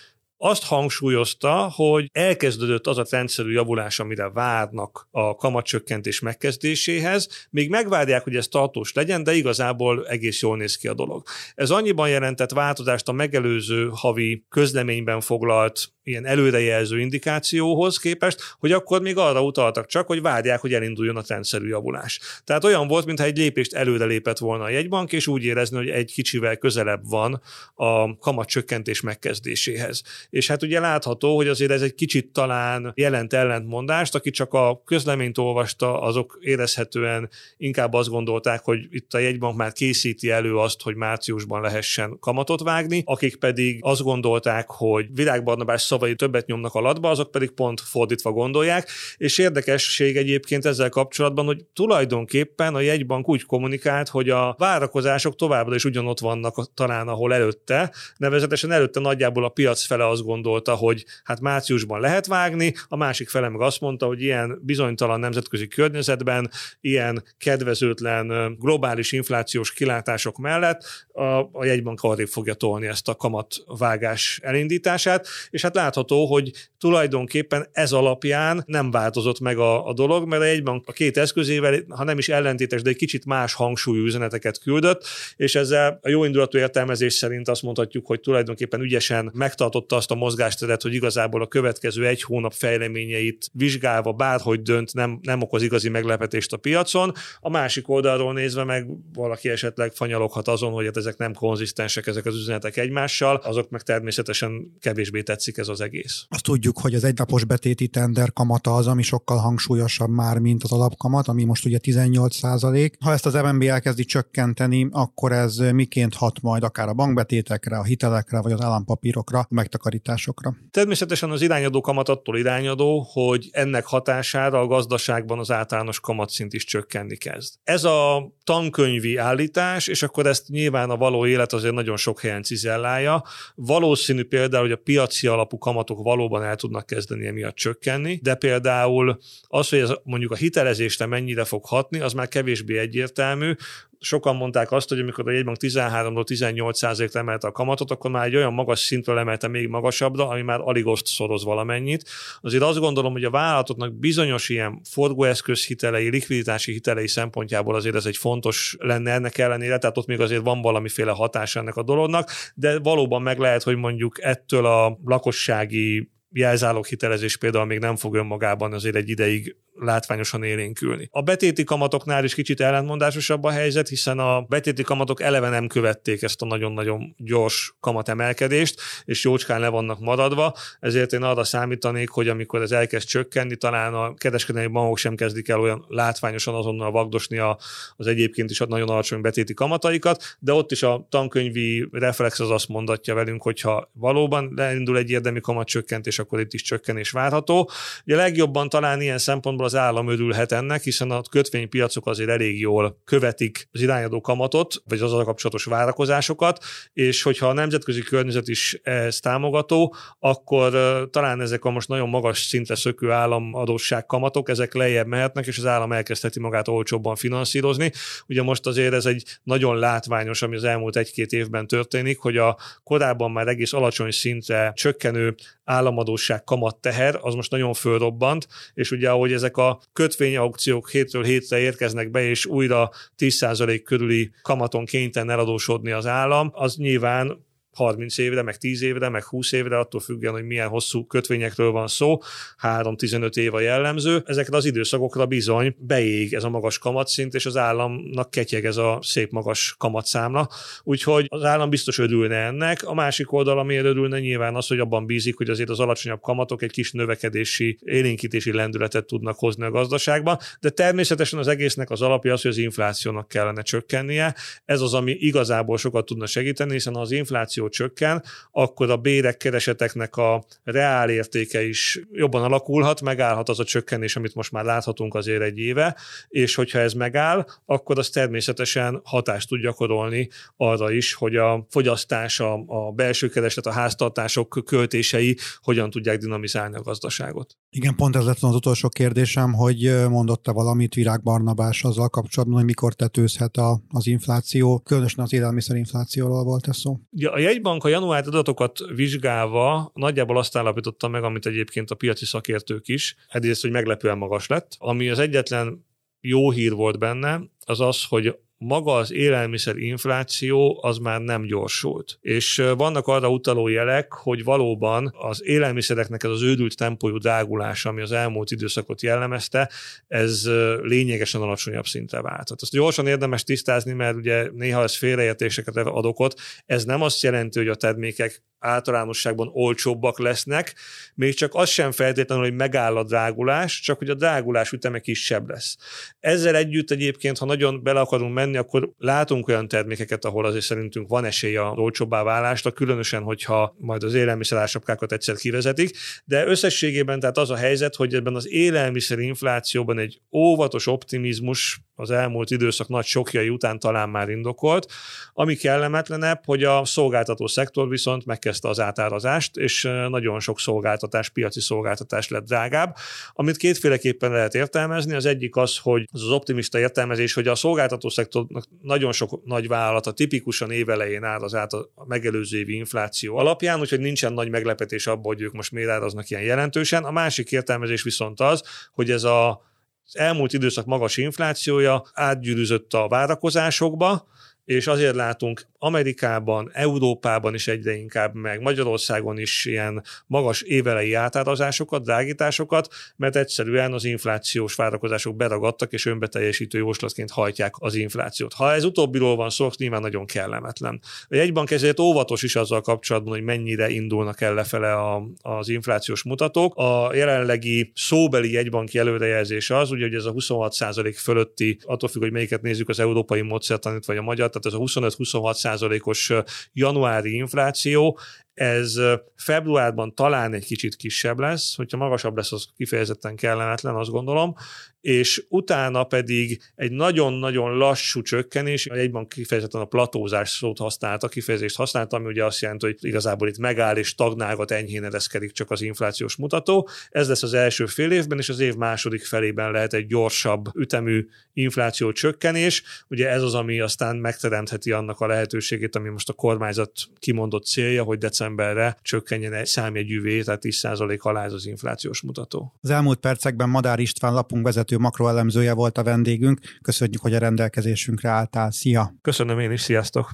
azt 0.45 0.65
hangsúlyozta, 0.65 1.73
hogy 1.75 2.09
elkezdődött 2.13 2.87
az 2.87 2.99
a 2.99 3.05
rendszerű 3.11 3.53
javulás, 3.53 3.99
amire 3.99 4.31
várnak 4.31 5.09
a 5.11 5.35
kamatcsökkentés 5.35 6.21
megkezdéséhez, 6.21 7.47
még 7.51 7.71
megvárják, 7.71 8.23
hogy 8.23 8.37
ez 8.37 8.49
tartós 8.49 8.93
legyen, 8.93 9.23
de 9.23 9.35
igazából 9.35 10.07
egész 10.07 10.43
jól 10.43 10.57
néz 10.57 10.77
ki 10.77 10.89
a 10.89 10.95
dolog. 10.95 11.23
Ez 11.55 11.71
annyiban 11.71 12.09
jelentett 12.09 12.51
változást 12.51 13.09
a 13.09 13.13
megelőző 13.13 13.91
havi 13.93 14.45
közleményben 14.49 15.21
foglalt 15.21 15.93
ilyen 16.05 16.27
előrejelző 16.27 17.01
indikációhoz 17.01 17.99
képest, 17.99 18.41
hogy 18.59 18.73
akkor 18.73 19.01
még 19.01 19.17
arra 19.17 19.43
utaltak 19.43 19.87
csak, 19.87 20.07
hogy 20.07 20.23
várják, 20.23 20.61
hogy 20.61 20.75
elinduljon 20.75 21.17
a 21.17 21.23
rendszerű 21.27 21.69
javulás. 21.69 22.21
Tehát 22.45 22.65
olyan 22.65 22.89
volt, 22.89 23.07
mintha 23.07 23.25
egy 23.25 23.37
lépést 23.37 23.73
előre 23.73 24.05
lépett 24.05 24.39
volna 24.39 24.65
a 24.65 24.69
jegybank, 24.69 25.13
és 25.13 25.27
úgy 25.27 25.45
érezni, 25.45 25.77
hogy 25.77 25.89
egy 25.89 26.13
kicsivel 26.13 26.57
közelebb 26.57 27.09
van 27.09 27.43
a 27.75 28.19
kamatcsökkentés 28.19 29.01
megkezdéséhez. 29.01 30.03
És 30.33 30.49
hát 30.49 30.63
ugye 30.63 30.81
látható, 30.81 31.37
hogy 31.37 31.49
azért 31.49 31.71
ez 31.71 31.83
egy 31.83 31.95
kicsit 31.95 32.33
talán 32.33 32.93
jelent 32.95 33.33
ellentmondást, 33.33 34.15
aki 34.15 34.31
csak 34.31 34.55
a 34.55 34.83
közleményt 34.85 35.39
olvasta, 35.39 36.01
azok 36.01 36.39
érezhetően 36.41 37.31
inkább 37.57 37.93
azt 37.93 38.09
gondolták, 38.09 38.65
hogy 38.65 38.79
itt 38.91 39.15
a 39.15 39.19
jegybank 39.19 39.57
már 39.57 39.73
készíti 39.73 40.31
elő 40.31 40.57
azt, 40.57 40.83
hogy 40.83 40.95
márciusban 40.95 41.61
lehessen 41.61 42.17
kamatot 42.21 42.63
vágni, 42.63 43.03
akik 43.05 43.37
pedig 43.37 43.79
azt 43.81 44.03
gondolták, 44.03 44.71
hogy 44.71 45.07
Virág 45.15 45.43
Barnabás 45.43 45.83
szavai 45.83 46.15
többet 46.15 46.47
nyomnak 46.47 46.75
alatba, 46.75 47.11
azok 47.11 47.31
pedig 47.31 47.51
pont 47.51 47.81
fordítva 47.81 48.33
gondolják, 48.33 48.89
és 49.17 49.39
érdekesség 49.39 50.17
egyébként 50.17 50.65
ezzel 50.65 50.89
kapcsolatban, 50.89 51.45
hogy 51.45 51.65
tulajdonképpen 51.73 52.75
a 52.75 52.81
jegybank 52.81 53.29
úgy 53.29 53.45
kommunikált, 53.45 54.09
hogy 54.09 54.31
a 54.31 54.55
várakozások 54.59 55.37
továbbra 55.37 55.75
is 55.75 55.85
ugyanott 55.85 56.19
vannak 56.19 56.75
talán, 56.75 57.09
ahol 57.09 57.35
előtte, 57.35 57.93
nevezetesen 58.17 58.71
előtte 58.71 59.01
nagyjából 59.01 59.45
a 59.45 59.49
piac 59.49 59.83
fele 59.87 60.05
azt 60.23 60.31
gondolta, 60.31 60.75
hogy 60.75 61.05
hát 61.25 61.41
márciusban 61.41 62.01
lehet 62.01 62.27
vágni, 62.27 62.75
a 62.89 62.97
másik 62.97 63.29
fele 63.29 63.49
meg 63.49 63.61
azt 63.61 63.81
mondta, 63.81 64.07
hogy 64.07 64.23
ilyen 64.23 64.61
bizonytalan 64.63 65.21
nemzetközi 65.21 65.69
környezetben, 65.69 66.51
ilyen 66.81 67.23
kedvezőtlen 67.39 68.57
globális 68.59 69.13
inflációs 69.13 69.73
kilátások 69.73 70.39
mellett 70.39 70.85
a, 71.13 71.23
a 71.53 71.65
jegybank 71.65 72.03
arrébb 72.03 72.29
fogja 72.29 72.55
tolni 72.55 72.87
ezt 72.87 73.09
a 73.09 73.15
kamatvágás 73.15 74.41
elindítását, 74.43 75.27
és 75.51 75.63
hát 75.63 75.75
látható, 75.75 76.27
hogy 76.27 76.51
tulajdonképpen 76.79 77.67
ez 77.73 77.93
alapján 77.93 78.63
nem 78.67 78.91
változott 78.91 79.41
meg 79.41 79.59
a, 79.59 79.87
a 79.87 79.93
dolog, 79.93 80.29
mert 80.29 80.43
egyben 80.43 80.83
a 80.85 80.93
két 80.93 81.17
eszközével, 81.17 81.85
ha 81.89 82.05
nem 82.05 82.19
is 82.19 82.29
ellentétes, 82.29 82.83
de 82.83 82.91
egy 82.91 82.97
kicsit 82.97 83.25
más 83.25 83.55
hangsúlyú 83.55 84.05
üzeneteket 84.05 84.59
küldött, 84.59 85.07
és 85.37 85.55
ezzel 85.55 85.99
a 86.03 86.09
jó 86.09 86.25
indulatú 86.25 86.59
értelmezés 86.59 87.15
szerint 87.15 87.49
azt 87.49 87.63
mondhatjuk, 87.63 88.07
hogy 88.07 88.21
tulajdonképpen 88.21 88.81
ügyesen 88.81 89.31
megtartotta 89.35 89.97
azt 90.03 90.11
a 90.11 90.15
mozgásteret, 90.15 90.83
hogy 90.83 90.95
igazából 90.95 91.43
a 91.43 91.47
következő 91.47 92.07
egy 92.07 92.23
hónap 92.23 92.53
fejleményeit 92.53 93.51
vizsgálva 93.53 94.13
bárhogy 94.13 94.63
dönt, 94.63 94.95
nem, 94.95 95.19
nem 95.23 95.43
okoz 95.43 95.63
igazi 95.63 95.89
meglepetést 95.89 96.53
a 96.53 96.57
piacon. 96.57 97.13
A 97.41 97.51
másik 97.51 97.89
oldalról 97.89 98.33
nézve 98.33 98.65
meg 98.65 98.87
valaki 99.15 99.49
esetleg 99.49 99.93
fanyaloghat 99.93 100.49
azon, 100.49 100.73
hogy 100.73 100.85
hát 100.85 100.97
ezek 100.97 101.17
nem 101.17 101.35
konzisztensek 101.35 102.07
ezek 102.07 102.27
az 102.27 102.35
üzenetek 102.35 102.77
egymással, 102.77 103.37
azok 103.37 103.71
meg 103.71 103.83
természetesen 103.83 104.77
kevésbé 104.81 105.23
tetszik 105.23 105.57
ez 105.57 105.69
az 105.69 105.81
egész. 105.81 106.27
Azt 106.29 106.45
tudjuk, 106.45 106.79
hogy 106.79 106.95
az 106.95 107.05
egynapos 107.05 107.45
betéti 107.45 107.89
tender 107.89 108.33
kamata 108.33 108.75
az, 108.75 108.87
ami 108.87 109.03
sokkal 109.03 109.37
hangsúlyosabb 109.37 110.11
már, 110.11 110.39
mint 110.39 110.63
az 110.63 110.73
alapkamat, 110.73 111.29
ami 111.29 111.45
most 111.45 111.65
ugye 111.65 111.79
18 111.79 112.37
százalék. 112.37 112.97
Ha 113.01 113.13
ezt 113.13 113.27
az 113.27 113.35
MNB 113.35 113.63
elkezdi 113.63 114.05
csökkenteni, 114.05 114.89
akkor 114.91 115.33
ez 115.33 115.57
miként 115.57 116.15
hat 116.15 116.41
majd 116.41 116.63
akár 116.63 116.89
a 116.89 116.93
bankbetétekre, 116.93 117.77
a 117.77 117.85
hitelekre, 117.85 118.41
vagy 118.41 118.53
az 118.53 118.61
állampapírokra, 118.61 119.39
a 119.39 119.47
megtakarításokra? 119.93 120.57
Természetesen 120.71 121.31
az 121.31 121.43
irányadó 121.43 121.81
kamat 121.81 122.09
attól 122.09 122.39
irányadó, 122.39 123.07
hogy 123.13 123.49
ennek 123.53 123.87
hatására 123.87 124.61
a 124.61 124.67
gazdaságban 124.67 125.39
az 125.39 125.51
általános 125.51 126.01
kamatszint 126.01 126.53
is 126.53 126.65
csökkenni 126.65 127.17
kezd. 127.17 127.55
Ez 127.65 127.85
a 127.85 128.33
tankönyvi 128.45 129.17
állítás, 129.17 129.87
és 129.87 130.03
akkor 130.03 130.27
ezt 130.27 130.49
nyilván 130.49 130.91
a 130.91 130.97
való 130.97 131.27
élet 131.27 131.53
azért 131.53 131.75
nagyon 131.75 131.97
sok 131.97 132.21
helyen 132.21 132.43
cizellálja. 132.43 133.23
Valószínű 133.55 134.25
például, 134.25 134.63
hogy 134.63 134.73
a 134.73 134.77
piaci 134.77 135.27
alapú 135.27 135.59
kamatok 135.59 136.03
valóban 136.03 136.43
el 136.43 136.57
tudnak 136.57 136.87
kezdeni 136.87 137.27
emiatt 137.27 137.55
csökkenni, 137.55 138.19
de 138.23 138.35
például 138.35 139.19
az, 139.49 139.69
hogy 139.69 139.79
ez 139.79 139.91
mondjuk 140.05 140.31
a 140.31 140.37
hitelezésre 140.37 141.07
mennyire 141.07 141.45
fog 141.45 141.65
hatni, 141.65 142.01
az 142.01 142.13
már 142.13 142.29
kevésbé 142.29 142.79
egyértelmű, 142.79 143.55
sokan 144.03 144.37
mondták 144.37 144.73
azt, 144.73 144.89
hogy 144.89 144.99
amikor 144.99 145.29
a 145.29 145.33
jegybank 145.33 145.57
13-ról 145.61 146.25
18 146.25 146.83
ra 146.83 146.95
emelte 147.13 147.47
a 147.47 147.53
kamatot, 147.53 147.91
akkor 147.91 148.11
már 148.11 148.27
egy 148.27 148.37
olyan 148.37 148.53
magas 148.53 148.81
szintről 148.81 149.19
emelte 149.19 149.49
még 149.49 149.69
magasabbra, 149.69 150.29
ami 150.29 150.43
már 150.43 150.61
alig 150.61 150.87
szoroz 151.05 151.45
valamennyit. 151.45 152.09
Azért 152.41 152.63
azt 152.63 152.79
gondolom, 152.79 153.13
hogy 153.13 153.25
a 153.25 153.31
vállalatoknak 153.31 153.99
bizonyos 153.99 154.49
ilyen 154.49 154.81
forgóeszköz 154.91 155.67
hitelei, 155.67 156.09
likviditási 156.09 156.73
hitelei 156.73 157.09
szempontjából 157.09 157.75
azért 157.75 157.95
ez 157.95 158.07
egy 158.07 158.17
fontos 158.17 158.77
lenne 158.79 159.13
ennek 159.13 159.39
ellenére, 159.39 159.79
tehát 159.79 159.99
ott 159.99 160.07
még 160.07 160.21
azért 160.21 160.43
van 160.43 160.61
valamiféle 160.61 161.11
hatás 161.11 161.57
ennek 161.57 161.77
a 161.77 161.83
dolognak, 161.83 162.31
de 162.55 162.79
valóban 162.79 163.23
meg 163.23 163.39
lehet, 163.39 163.63
hogy 163.63 163.77
mondjuk 163.77 164.23
ettől 164.23 164.67
a 164.67 164.99
lakossági 165.05 166.11
jelzálók 166.33 166.87
hitelezés 166.87 167.37
például 167.37 167.65
még 167.65 167.79
nem 167.79 167.97
fog 167.97 168.15
önmagában 168.15 168.73
azért 168.73 168.97
egy 168.97 169.09
ideig 169.09 169.57
látványosan 169.75 170.43
élénkülni. 170.43 171.09
A 171.11 171.23
betéti 171.23 171.65
kamatoknál 171.65 172.25
is 172.25 172.35
kicsit 172.35 172.61
ellentmondásosabb 172.61 173.45
a 173.45 173.51
helyzet, 173.51 173.89
hiszen 173.89 174.19
a 174.19 174.41
betéti 174.41 174.83
kamatok 174.83 175.23
eleve 175.23 175.49
nem 175.49 175.67
követték 175.67 176.23
ezt 176.23 176.43
a 176.43 176.47
nagyon-nagyon 176.47 177.15
gyors 177.19 177.75
kamatemelkedést, 177.81 178.81
és 179.05 179.25
jócskán 179.25 179.61
le 179.61 179.69
vannak 179.69 180.01
maradva, 180.01 180.55
ezért 180.81 181.13
én 181.13 181.23
arra 181.23 181.45
számítanék, 181.45 182.09
hogy 182.09 182.29
amikor 182.29 182.63
ez 182.63 182.71
elkezd 182.71 183.07
csökkenni, 183.07 183.57
talán 183.57 183.95
a 183.95 184.15
kereskedelmi 184.15 184.69
bankok 184.69 184.99
sem 184.99 185.15
kezdik 185.15 185.49
el 185.49 185.61
olyan 185.61 185.85
látványosan 185.89 186.55
azonnal 186.55 186.91
vagdosni 186.91 187.39
a, 187.39 187.59
az 187.97 188.07
egyébként 188.07 188.51
is 188.51 188.59
nagyon 188.59 188.89
alacsony 188.89 189.21
betéti 189.21 189.55
kamataikat, 189.55 190.37
de 190.39 190.53
ott 190.53 190.71
is 190.71 190.83
a 190.83 191.07
tankönyvi 191.11 191.89
reflex 191.93 192.41
az 192.41 192.51
azt 192.51 192.69
mondatja 192.69 193.15
velünk, 193.15 193.43
hogyha 193.43 193.91
valóban 193.93 194.53
leindul 194.57 194.99
egy 194.99 195.11
érdemi 195.11 195.41
kamatcsökkentés, 195.41 196.19
akkor 196.19 196.41
itt 196.41 196.53
is 196.53 196.63
csökkenés 196.63 197.11
várható. 197.11 197.71
Ugye 198.07 198.17
legjobban 198.17 198.69
talán 198.69 199.01
ilyen 199.01 199.19
szempontból 199.19 199.62
az 199.63 199.75
állam 199.75 200.09
örülhet 200.09 200.53
ennek, 200.53 200.83
hiszen 200.83 201.11
a 201.11 201.23
kötvénypiacok 201.31 202.07
azért 202.07 202.31
elég 202.31 202.61
jól 202.61 203.01
követik 203.05 203.69
az 203.73 203.81
irányadó 203.81 204.21
kamatot, 204.21 204.83
vagy 204.85 205.01
az 205.01 205.13
a 205.13 205.25
kapcsolatos 205.25 205.65
várakozásokat, 205.65 206.65
és 206.93 207.23
hogyha 207.23 207.49
a 207.49 207.53
nemzetközi 207.53 208.01
környezet 208.01 208.49
is 208.49 208.81
ezt 208.83 209.23
támogató, 209.23 209.95
akkor 210.19 210.73
talán 211.11 211.41
ezek 211.41 211.65
a 211.65 211.71
most 211.71 211.89
nagyon 211.89 212.09
magas 212.09 212.39
szintre 212.39 212.75
szökő 212.75 213.11
államadósság 213.11 214.07
kamatok, 214.07 214.49
ezek 214.49 214.75
lejjebb 214.75 215.07
mehetnek, 215.07 215.47
és 215.47 215.59
az 215.59 215.67
állam 215.67 215.93
elkezdheti 215.93 216.41
magát 216.41 216.69
olcsóbban 216.69 217.17
finanszírozni. 217.17 217.93
Ugye 218.27 218.43
most 218.43 218.67
azért 218.67 218.95
ez 218.95 219.07
egy 219.07 219.25
nagyon 219.43 219.79
látványos, 219.79 220.43
ami 220.43 220.57
az 220.57 220.65
elmúlt 220.65 220.97
egy-két 220.97 221.33
évben 221.33 221.67
történik, 221.67 222.19
hogy 222.19 222.37
a 222.37 222.57
korábban 222.85 223.31
már 223.31 223.49
egész 223.49 223.73
alacsony 223.73 224.11
szintre 224.11 224.73
csökkenő 224.75 225.35
államadóság 225.65 226.45
kamat 226.45 226.77
teher, 226.77 227.19
az 227.21 227.35
most 227.35 227.51
nagyon 227.51 227.73
fölrobbant, 227.73 228.47
és 228.75 228.91
ugye 228.91 229.11
ahogy 229.11 229.33
ezek 229.33 229.57
a 229.57 229.81
kötvényaukciók 229.93 230.91
hétről 230.91 231.25
hétre 231.25 231.59
érkeznek 231.59 232.11
be, 232.11 232.23
és 232.23 232.47
újra 232.47 232.91
10% 233.19 233.81
körüli 233.85 234.33
kamaton 234.43 234.85
kénytelen 234.85 235.31
eladósodni 235.31 235.91
az 235.91 236.07
állam, 236.07 236.51
az 236.53 236.77
nyilván 236.77 237.51
30 237.73 238.19
évre, 238.19 238.43
meg 238.43 238.57
10 238.57 238.83
évre, 238.83 239.09
meg 239.09 239.25
20 239.25 239.53
évre, 239.53 239.79
attól 239.79 240.01
függően, 240.01 240.33
hogy 240.33 240.45
milyen 240.45 240.69
hosszú 240.69 241.07
kötvényekről 241.07 241.71
van 241.71 241.87
szó, 241.87 242.19
3-15 242.63 243.37
év 243.37 243.55
a 243.55 243.61
jellemző. 243.61 244.23
Ezekre 244.27 244.57
az 244.57 244.65
időszakokra 244.65 245.27
bizony 245.27 245.77
beég 245.79 246.35
ez 246.35 246.45
a 246.45 246.49
magas 246.49 246.79
kamatszint, 246.79 247.35
és 247.35 247.47
az 247.47 247.57
államnak 247.57 248.31
ketyeg 248.31 248.65
ez 248.65 248.77
a 248.77 248.99
szép 249.03 249.31
magas 249.31 249.75
kamatszámla. 249.79 250.49
Úgyhogy 250.83 251.27
az 251.29 251.45
állam 251.45 251.71
biztos 251.71 251.99
örülne 251.99 252.37
ennek. 252.37 252.83
A 252.83 252.95
másik 252.95 253.33
oldal, 253.33 253.59
amiért 253.59 253.85
örülne 253.85 254.19
nyilván 254.21 254.55
az, 254.55 254.67
hogy 254.67 254.79
abban 254.79 255.07
bízik, 255.07 255.37
hogy 255.37 255.51
azért 255.51 255.71
az 255.71 255.81
alacsonyabb 255.81 256.21
kamatok 256.21 256.63
egy 256.63 256.73
kis 256.73 256.93
növekedési, 256.93 257.79
élénkítési 257.85 258.53
lendületet 258.53 259.07
tudnak 259.07 259.39
hozni 259.39 259.65
a 259.65 259.71
gazdaságban, 259.71 260.39
de 260.61 260.71
természetesen 260.71 261.39
az 261.39 261.49
egésznek 261.49 261.91
az 261.91 262.03
alapja 262.03 262.33
az, 262.33 262.43
hogy 262.43 262.51
az 262.51 262.57
inflációnak 262.57 263.29
kellene 263.29 263.63
csökkennie. 263.63 264.35
Ez 264.65 264.81
az, 264.81 264.95
ami 264.95 265.13
igazából 265.13 265.79
sokat 265.79 266.07
tudna 266.07 266.27
segíteni, 266.27 266.73
hiszen 266.73 266.95
az 266.95 267.11
infláció 267.11 267.62
infláció 267.63 267.69
csökken, 267.69 268.23
akkor 268.51 268.91
a 268.91 268.97
bérek, 268.97 269.37
kereseteknek 269.37 270.17
a 270.17 270.45
reál 270.65 271.11
értéke 271.11 271.63
is 271.65 272.01
jobban 272.13 272.43
alakulhat, 272.43 273.01
megállhat 273.01 273.49
az 273.49 273.61
a 273.61 273.65
csökkenés, 273.65 274.17
amit 274.17 274.35
most 274.35 274.53
már 274.53 274.65
láthatunk 274.65 275.15
azért 275.15 275.43
egy 275.43 275.59
éve, 275.59 275.97
és 276.29 276.55
hogyha 276.55 276.79
ez 276.79 276.93
megáll, 276.93 277.47
akkor 277.67 277.99
az 277.99 278.09
természetesen 278.09 279.01
hatást 279.05 279.49
tud 279.49 279.61
gyakorolni 279.61 280.29
arra 280.57 280.93
is, 280.93 281.15
hogy 281.15 281.37
a 281.37 281.67
fogyasztás, 281.71 282.41
a, 282.41 282.65
a 282.67 282.93
belső 282.93 283.29
kereslet, 283.29 283.67
a 283.67 283.71
háztartások 283.71 284.63
költései 284.65 285.37
hogyan 285.63 285.91
tudják 285.91 286.19
dinamizálni 286.19 286.77
a 286.77 286.83
gazdaságot. 286.83 287.57
Igen, 287.71 287.97
pont 287.97 288.17
ez 288.17 288.25
lett 288.25 288.43
az 288.43 288.55
utolsó 288.55 288.89
kérdésem, 288.89 289.53
hogy 289.53 290.09
mondotta 290.09 290.53
valamit 290.53 290.95
Virág 290.95 291.23
Barnabás 291.23 291.85
azzal 291.85 292.09
kapcsolatban, 292.09 292.57
hogy 292.57 292.67
mikor 292.67 292.95
tetőzhet 292.95 293.57
a, 293.57 293.81
az 293.89 294.07
infláció, 294.07 294.79
különösen 294.79 295.25
az 295.25 295.33
élelmiszerinflációról 295.33 296.45
volt 296.45 296.69
ez 296.69 296.77
szó. 296.77 297.01
Ja, 297.11 297.33
a 297.33 297.39
jegybank 297.53 297.85
a 297.85 297.89
január 297.89 298.27
adatokat 298.27 298.79
vizsgálva 298.95 299.91
nagyjából 299.95 300.39
azt 300.39 300.57
állapította 300.57 301.09
meg, 301.09 301.25
amit 301.25 301.47
egyébként 301.47 301.91
a 301.91 301.95
piaci 301.95 302.25
szakértők 302.25 302.89
is, 302.89 303.17
egyrészt, 303.29 303.63
hogy 303.63 303.71
meglepően 303.71 304.19
magas 304.19 304.47
lett. 304.47 304.77
Ami 304.79 305.09
az 305.09 305.19
egyetlen 305.19 305.87
jó 306.21 306.51
hír 306.51 306.73
volt 306.73 306.99
benne, 306.99 307.41
az 307.65 307.81
az, 307.81 308.05
hogy 308.05 308.39
maga 308.63 308.95
az 308.95 309.13
élelmiszer 309.13 309.77
infláció 309.77 310.79
az 310.83 310.99
már 310.99 311.21
nem 311.21 311.43
gyorsult. 311.43 312.19
És 312.21 312.63
vannak 312.77 313.07
arra 313.07 313.29
utaló 313.29 313.69
jelek, 313.69 314.13
hogy 314.13 314.45
valóban 314.45 315.15
az 315.19 315.43
élelmiszereknek 315.45 316.23
ez 316.23 316.31
az 316.31 316.43
ődült 316.43 316.77
tempójú 316.77 317.19
drágulása, 317.19 317.89
ami 317.89 318.01
az 318.01 318.13
elmúlt 318.13 318.51
időszakot 318.51 319.03
jellemezte, 319.03 319.71
ez 320.09 320.49
lényegesen 320.83 321.41
alacsonyabb 321.41 321.87
szintre 321.87 322.21
váltott. 322.21 322.63
Azt 322.63 322.73
gyorsan 322.73 323.07
érdemes 323.07 323.45
tisztázni, 323.45 323.93
mert 323.93 324.17
ugye 324.17 324.51
néha 324.53 324.83
ez 324.83 324.97
félreértéseket 324.97 325.77
ad 325.77 326.07
okot. 326.07 326.41
Ez 326.67 326.85
nem 326.85 327.03
azt 327.03 327.23
jelenti, 327.23 327.59
hogy 327.59 327.69
a 327.69 327.75
termékek 327.75 328.43
általánosságban 328.63 329.51
olcsóbbak 329.53 330.19
lesznek, 330.19 330.75
még 331.15 331.35
csak 331.35 331.55
az 331.55 331.69
sem 331.69 331.93
feltétlenül, 331.93 332.45
hogy 332.45 332.55
megáll 332.55 332.97
a 332.97 333.05
drágulás, 333.05 333.81
csak 333.81 333.99
hogy 333.99 334.11
a 334.11 334.15
drágulás 334.15 334.73
üteme 334.73 334.99
kisebb 334.99 335.49
lesz. 335.49 335.77
Ezzel 336.21 336.57
együtt 336.57 336.91
egyébként, 336.91 337.39
ha 337.39 337.45
nagyon 337.45 337.83
bele 337.83 338.01
akarunk 338.01 338.35
menni, 338.35 338.57
akkor 338.57 338.91
látunk 338.99 339.49
olyan 339.49 339.69
termékeket, 339.69 340.25
ahol 340.25 340.45
azért 340.45 340.65
szerintünk 340.65 341.09
van 341.09 341.25
esély 341.25 341.57
a 341.57 341.73
olcsóbbá 341.77 342.23
válásra, 342.23 342.71
különösen, 342.71 343.23
hogyha 343.23 343.75
majd 343.79 344.03
az 344.03 344.15
élelmiszerásapkákat 344.15 345.13
egyszer 345.13 345.37
kivezetik, 345.37 345.97
de 346.25 346.47
összességében 346.47 347.21
tehát 347.21 347.39
az 347.39 347.51
a 347.51 347.57
helyzet, 347.57 347.95
hogy 347.95 348.15
ebben 348.15 348.35
az 348.35 348.49
élelmiszer 348.49 349.19
inflációban 349.19 349.99
egy 349.99 350.21
óvatos 350.33 350.87
optimizmus 350.87 351.81
az 351.95 352.11
elmúlt 352.11 352.51
időszak 352.51 352.89
nagy 352.89 353.05
sokjai 353.05 353.49
után 353.49 353.79
talán 353.79 354.09
már 354.09 354.29
indokolt. 354.29 354.93
Ami 355.33 355.55
kellemetlenebb, 355.55 356.41
hogy 356.45 356.65
a 356.65 356.85
szolgáltató 356.85 357.47
szektor 357.47 357.89
viszont 357.89 358.25
megkezdte 358.25 358.69
az 358.69 358.81
átárazást, 358.81 359.57
és 359.57 359.83
nagyon 360.09 360.41
sok 360.41 360.61
szolgáltatás, 360.61 361.29
piaci 361.29 361.61
szolgáltatás 361.61 362.29
lett 362.29 362.45
drágább, 362.45 362.97
amit 363.33 363.57
kétféleképpen 363.57 364.31
lehet 364.31 364.55
értelmezni. 364.55 365.15
Az 365.15 365.25
egyik 365.25 365.57
az, 365.57 365.79
hogy 365.79 366.09
az, 366.13 366.23
az 366.23 366.31
optimista 366.31 366.79
értelmezés, 366.79 367.33
hogy 367.33 367.49
a 367.49 367.55
szolgáltató 367.55 368.09
szektornak 368.09 368.65
nagyon 368.83 369.13
sok 369.13 369.45
nagy 369.45 369.69
vállalata 369.69 370.13
tipikusan 370.13 370.71
évelején 370.71 371.25
áll 371.25 371.41
át 371.57 371.73
a 371.73 371.89
megelőző 372.07 372.59
évi 372.59 372.75
infláció 372.75 373.37
alapján, 373.37 373.81
úgyhogy 373.81 374.01
nincsen 374.01 374.33
nagy 374.33 374.51
meglepetés 374.51 375.07
abban, 375.07 375.35
hogy 375.35 375.43
ők 375.43 375.53
most 375.53 375.73
miért 375.73 375.91
áraznak 375.91 376.31
ilyen 376.31 376.43
jelentősen. 376.43 377.05
A 377.05 377.11
másik 377.11 377.53
értelmezés 377.53 378.03
viszont 378.03 378.41
az, 378.41 378.63
hogy 378.93 379.11
ez 379.11 379.25
a 379.25 379.71
az 380.05 380.17
elmúlt 380.17 380.53
időszak 380.53 380.87
magas 380.87 381.17
inflációja 381.17 382.03
átgyűrűzött 382.13 382.93
a 382.93 383.09
várakozásokba, 383.09 384.27
és 384.65 384.87
azért 384.87 385.15
látunk 385.15 385.67
Amerikában, 385.79 386.71
Európában 386.73 387.55
is 387.55 387.69
egyre 387.69 387.95
inkább, 387.95 388.35
meg 388.35 388.61
Magyarországon 388.61 389.39
is 389.39 389.65
ilyen 389.65 390.03
magas 390.27 390.63
évelei 390.63 391.15
átárazásokat, 391.15 392.03
drágításokat, 392.03 392.89
mert 393.17 393.37
egyszerűen 393.37 393.93
az 393.93 394.05
inflációs 394.05 394.75
várakozások 394.75 395.37
beragadtak, 395.37 395.93
és 395.93 396.07
önbeteljesítő 396.07 396.79
jóslatként 396.79 397.31
hajtják 397.31 397.75
az 397.79 397.95
inflációt. 397.95 398.53
Ha 398.53 398.73
ez 398.73 398.85
utóbbiról 398.85 399.37
van 399.37 399.51
szó, 399.51 399.69
nyilván 399.77 400.01
nagyon 400.01 400.27
kellemetlen. 400.27 401.01
A 401.29 401.35
jegybank 401.35 401.71
ezért 401.71 402.01
óvatos 402.01 402.43
is 402.43 402.57
azzal 402.57 402.81
kapcsolatban, 402.81 403.33
hogy 403.33 403.43
mennyire 403.43 403.89
indulnak 403.89 404.41
el 404.41 404.55
lefele 404.55 404.93
a, 404.93 405.29
az 405.41 405.69
inflációs 405.69 406.23
mutatók. 406.23 406.75
A 406.77 407.15
jelenlegi 407.15 407.93
szóbeli 407.95 408.53
jegybanki 408.53 408.99
előrejelzés 408.99 409.71
az, 409.71 409.91
ugye, 409.91 410.05
hogy 410.05 410.15
ez 410.15 410.25
a 410.25 410.33
26% 410.33 411.15
fölötti, 411.17 411.79
attól 411.85 412.09
függ, 412.09 412.23
hogy 412.23 412.33
melyiket 412.33 412.63
nézzük, 412.63 412.89
az 412.89 413.01
európai 413.01 413.41
módszertanit 413.41 414.07
vagy 414.07 414.17
a 414.17 414.23
magyar, 414.23 414.51
tehát 414.63 414.79
ez 414.79 414.97
a 414.97 415.01
25-26 415.01 415.53
százalékos 415.53 416.33
januári 416.73 417.35
infláció, 417.35 418.19
Ez 418.55 418.95
februárban 419.37 420.15
talán 420.15 420.55
egy 420.55 420.65
kicsit 420.65 420.97
kisebb 420.97 421.39
lesz, 421.39 421.75
hogyha 421.75 421.97
magasabb 421.97 422.37
lesz, 422.37 422.53
az 422.53 422.67
kifejezetten 422.77 423.37
kellemetlen, 423.37 423.95
azt 423.95 424.11
gondolom, 424.11 424.55
és 425.03 425.45
utána 425.49 426.05
pedig 426.05 426.63
egy 426.75 426.93
nagyon-nagyon 426.93 427.77
lassú 427.77 428.23
csökkenés, 428.23 428.87
egyben 428.87 429.27
kifejezetten 429.27 429.81
a 429.81 429.85
platózás 429.85 430.51
szót 430.51 430.79
használta, 430.79 431.29
kifejezést 431.29 431.77
használta, 431.77 432.17
ami 432.17 432.27
ugye 432.27 432.45
azt 432.45 432.61
jelenti, 432.61 432.87
hogy 432.87 432.97
igazából 433.01 433.49
itt 433.49 433.59
megáll 433.59 433.97
és 433.97 434.07
stagnálgat, 434.07 434.71
enyhén 434.71 435.05
ereszkedik 435.05 435.53
csak 435.53 435.71
az 435.71 435.83
inflációs 435.83 436.37
mutató. 436.37 436.89
Ez 437.11 437.29
lesz 437.29 437.43
az 437.43 437.55
első 437.55 437.87
fél 437.87 438.11
évben, 438.11 438.39
és 438.39 438.49
az 438.49 438.61
év 438.61 438.75
második 438.75 439.25
felében 439.25 439.71
lehet 439.71 439.93
egy 439.93 440.07
gyorsabb 440.07 440.69
ütemű 440.77 441.27
infláció 441.53 442.13
csökkenés. 442.13 442.83
Ugye 443.09 443.29
ez 443.29 443.43
az, 443.43 443.55
ami 443.55 443.81
aztán 443.81 444.17
megteremtheti 444.17 444.93
annak 444.93 445.21
a 445.21 445.27
lehetőségét, 445.27 445.97
ami 445.97 446.09
most 446.09 446.29
a 446.29 446.33
kormányzat 446.33 446.93
kimondott 447.19 447.65
célja, 447.65 448.03
hogy 448.03 448.19
decemberre 448.43 448.97
csökkenjen 449.03 449.53
egy 449.53 449.67
számjegyűvé, 449.67 450.43
tehát 450.43 450.61
10% 450.65 451.19
alá 451.19 451.45
ez 451.45 451.53
az 451.53 451.67
inflációs 451.67 452.23
mutató. 452.23 452.75
Az 452.81 452.91
elmúlt 452.91 453.19
percekben 453.19 453.69
Madár 453.69 453.99
István 453.99 454.33
lapunk 454.33 454.65
vezető 454.65 454.99
makroelemzője 454.99 455.73
volt 455.73 455.99
a 455.99 456.03
vendégünk. 456.03 456.61
Köszönjük, 456.83 457.21
hogy 457.21 457.35
a 457.35 457.39
rendelkezésünkre 457.39 458.29
álltál. 458.29 458.71
Szia! 458.71 459.15
Köszönöm 459.23 459.59
én 459.59 459.71
is, 459.71 459.81
sziasztok! 459.81 460.31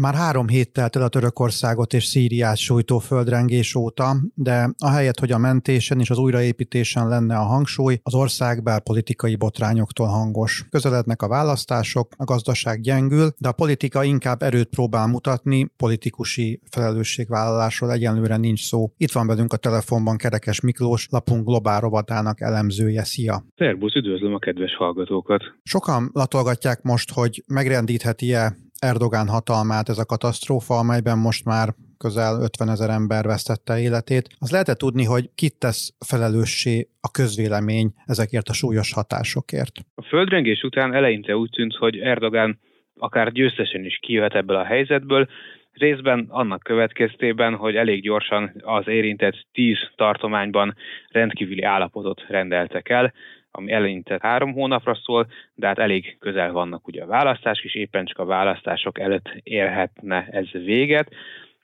Már 0.00 0.14
három 0.14 0.48
hét 0.48 0.72
telt 0.72 0.96
el 0.96 1.02
a 1.02 1.08
Törökországot 1.08 1.92
és 1.92 2.04
Szíriát 2.04 2.56
sújtó 2.56 2.98
földrengés 2.98 3.74
óta, 3.74 4.16
de 4.34 4.70
ahelyett, 4.78 5.18
hogy 5.18 5.32
a 5.32 5.38
mentésen 5.38 6.00
és 6.00 6.10
az 6.10 6.18
újraépítésen 6.18 7.08
lenne 7.08 7.36
a 7.36 7.42
hangsúly, 7.42 8.00
az 8.02 8.14
ország 8.14 8.62
belpolitikai 8.62 9.36
botrányoktól 9.36 10.06
hangos. 10.06 10.66
Közelednek 10.70 11.22
a 11.22 11.28
választások, 11.28 12.08
a 12.16 12.24
gazdaság 12.24 12.80
gyengül, 12.80 13.28
de 13.38 13.48
a 13.48 13.52
politika 13.52 14.04
inkább 14.04 14.42
erőt 14.42 14.68
próbál 14.68 15.06
mutatni, 15.06 15.70
politikusi 15.76 16.60
felelősségvállalásról 16.70 17.92
egyenlőre 17.92 18.36
nincs 18.36 18.64
szó. 18.64 18.92
Itt 18.96 19.12
van 19.12 19.26
velünk 19.26 19.52
a 19.52 19.56
telefonban 19.56 20.16
Kerekes 20.16 20.60
Miklós, 20.60 21.08
lapunk 21.10 21.46
globál 21.46 21.80
rovatának 21.80 22.40
elemzője. 22.40 23.04
Szia! 23.04 23.44
Szerbusz, 23.56 23.94
üdvözlöm 23.94 24.34
a 24.34 24.38
kedves 24.38 24.76
hallgatókat! 24.76 25.42
Sokan 25.62 26.10
latolgatják 26.12 26.82
most, 26.82 27.12
hogy 27.12 27.44
megrendítheti-e 27.46 28.56
Erdogán 28.78 29.28
hatalmát 29.28 29.88
ez 29.88 29.98
a 29.98 30.04
katasztrófa, 30.04 30.74
amelyben 30.74 31.18
most 31.18 31.44
már 31.44 31.68
közel 31.98 32.40
50 32.42 32.68
ezer 32.68 32.90
ember 32.90 33.24
vesztette 33.24 33.80
életét. 33.80 34.28
Az 34.38 34.50
lehet 34.50 34.78
tudni, 34.78 35.04
hogy 35.04 35.30
kit 35.34 35.58
tesz 35.58 35.94
felelőssé 36.06 36.88
a 37.00 37.10
közvélemény 37.10 37.92
ezekért 38.06 38.48
a 38.48 38.52
súlyos 38.52 38.92
hatásokért? 38.92 39.72
A 39.94 40.02
földrengés 40.02 40.62
után 40.62 40.94
eleinte 40.94 41.36
úgy 41.36 41.50
tűnt, 41.50 41.74
hogy 41.74 41.98
Erdogán 41.98 42.58
akár 42.98 43.32
győztesen 43.32 43.84
is 43.84 43.98
kijöhet 44.02 44.34
ebből 44.34 44.56
a 44.56 44.64
helyzetből, 44.64 45.28
részben 45.72 46.26
annak 46.28 46.62
következtében, 46.62 47.54
hogy 47.54 47.76
elég 47.76 48.02
gyorsan 48.02 48.52
az 48.64 48.88
érintett 48.88 49.46
tíz 49.52 49.78
tartományban 49.96 50.74
rendkívüli 51.08 51.62
állapotot 51.62 52.24
rendeltek 52.28 52.88
el, 52.88 53.12
ami 53.50 53.72
eleinte 53.72 54.18
három 54.22 54.52
hónapra 54.52 54.94
szól, 54.94 55.26
de 55.54 55.66
hát 55.66 55.78
elég 55.78 56.16
közel 56.20 56.52
vannak 56.52 56.86
ugye 56.86 57.02
a 57.02 57.06
választás, 57.06 57.60
és 57.64 57.74
éppen 57.74 58.04
csak 58.04 58.18
a 58.18 58.24
választások 58.24 58.98
előtt 58.98 59.30
érhetne 59.42 60.26
ez 60.30 60.50
véget 60.50 61.10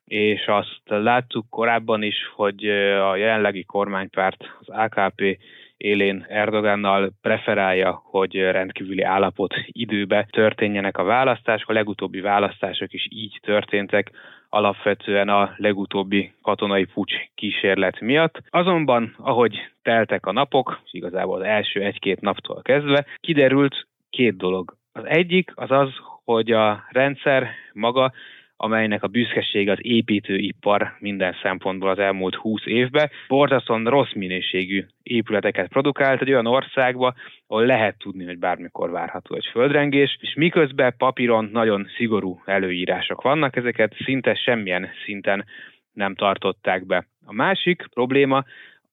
és 0.05 0.47
azt 0.47 0.81
láttuk 0.85 1.47
korábban 1.51 2.03
is, 2.03 2.17
hogy 2.35 2.65
a 3.11 3.17
jelenlegi 3.17 3.65
kormánypárt, 3.65 4.45
az 4.61 4.69
AKP 4.69 5.39
élén 5.77 6.27
Erdogannal 6.29 7.13
preferálja, 7.23 8.03
hogy 8.05 8.37
rendkívüli 8.37 9.03
állapot 9.03 9.55
időbe 9.67 10.27
történjenek 10.31 10.99
a 10.99 11.05
választások. 11.05 11.69
A 11.69 11.73
legutóbbi 11.73 12.21
választások 12.21 12.93
is 12.93 13.07
így 13.11 13.39
történtek, 13.43 14.11
alapvetően 14.55 15.29
a 15.29 15.55
legutóbbi 15.57 16.33
katonai 16.43 16.85
pucs 16.85 17.15
kísérlet 17.35 18.01
miatt. 18.01 18.43
Azonban, 18.51 19.15
ahogy 19.19 19.59
teltek 19.83 20.27
a 20.27 20.33
napok, 20.33 20.81
igazából 20.91 21.37
az 21.41 21.47
első 21.47 21.81
egy-két 21.81 22.21
naptól 22.21 22.63
kezdve, 22.63 23.05
kiderült 23.21 23.87
két 24.11 24.37
dolog. 24.37 24.77
Az 24.93 25.05
egyik 25.07 25.53
az 25.55 25.71
az, 25.71 25.89
hogy 26.25 26.51
a 26.51 26.85
rendszer 26.91 27.51
maga 27.73 28.13
amelynek 28.57 29.03
a 29.03 29.07
büszkesége 29.07 29.73
az 29.73 29.79
építőipar 29.81 30.97
minden 30.99 31.37
szempontból 31.43 31.91
az 31.91 31.99
elmúlt 31.99 32.35
20 32.35 32.61
évben. 32.65 33.11
Borzasztóan 33.29 33.85
rossz 33.85 34.13
minőségű 34.13 34.87
épületeket 35.03 35.69
produkált 35.69 36.21
egy 36.21 36.31
olyan 36.31 36.47
országba, 36.47 37.15
ahol 37.47 37.67
lehet 37.67 37.99
tudni, 37.99 38.25
hogy 38.25 38.39
bármikor 38.39 38.91
várható 38.91 39.35
egy 39.35 39.49
földrengés, 39.53 40.19
és 40.21 40.35
miközben 40.35 40.95
papíron 40.97 41.49
nagyon 41.53 41.87
szigorú 41.97 42.43
előírások 42.45 43.23
vannak, 43.23 43.57
ezeket 43.57 43.95
szinte 44.05 44.35
semmilyen 44.35 44.89
szinten 45.05 45.45
nem 45.93 46.15
tartották 46.15 46.87
be. 46.87 47.07
A 47.25 47.33
másik 47.33 47.87
probléma 47.95 48.45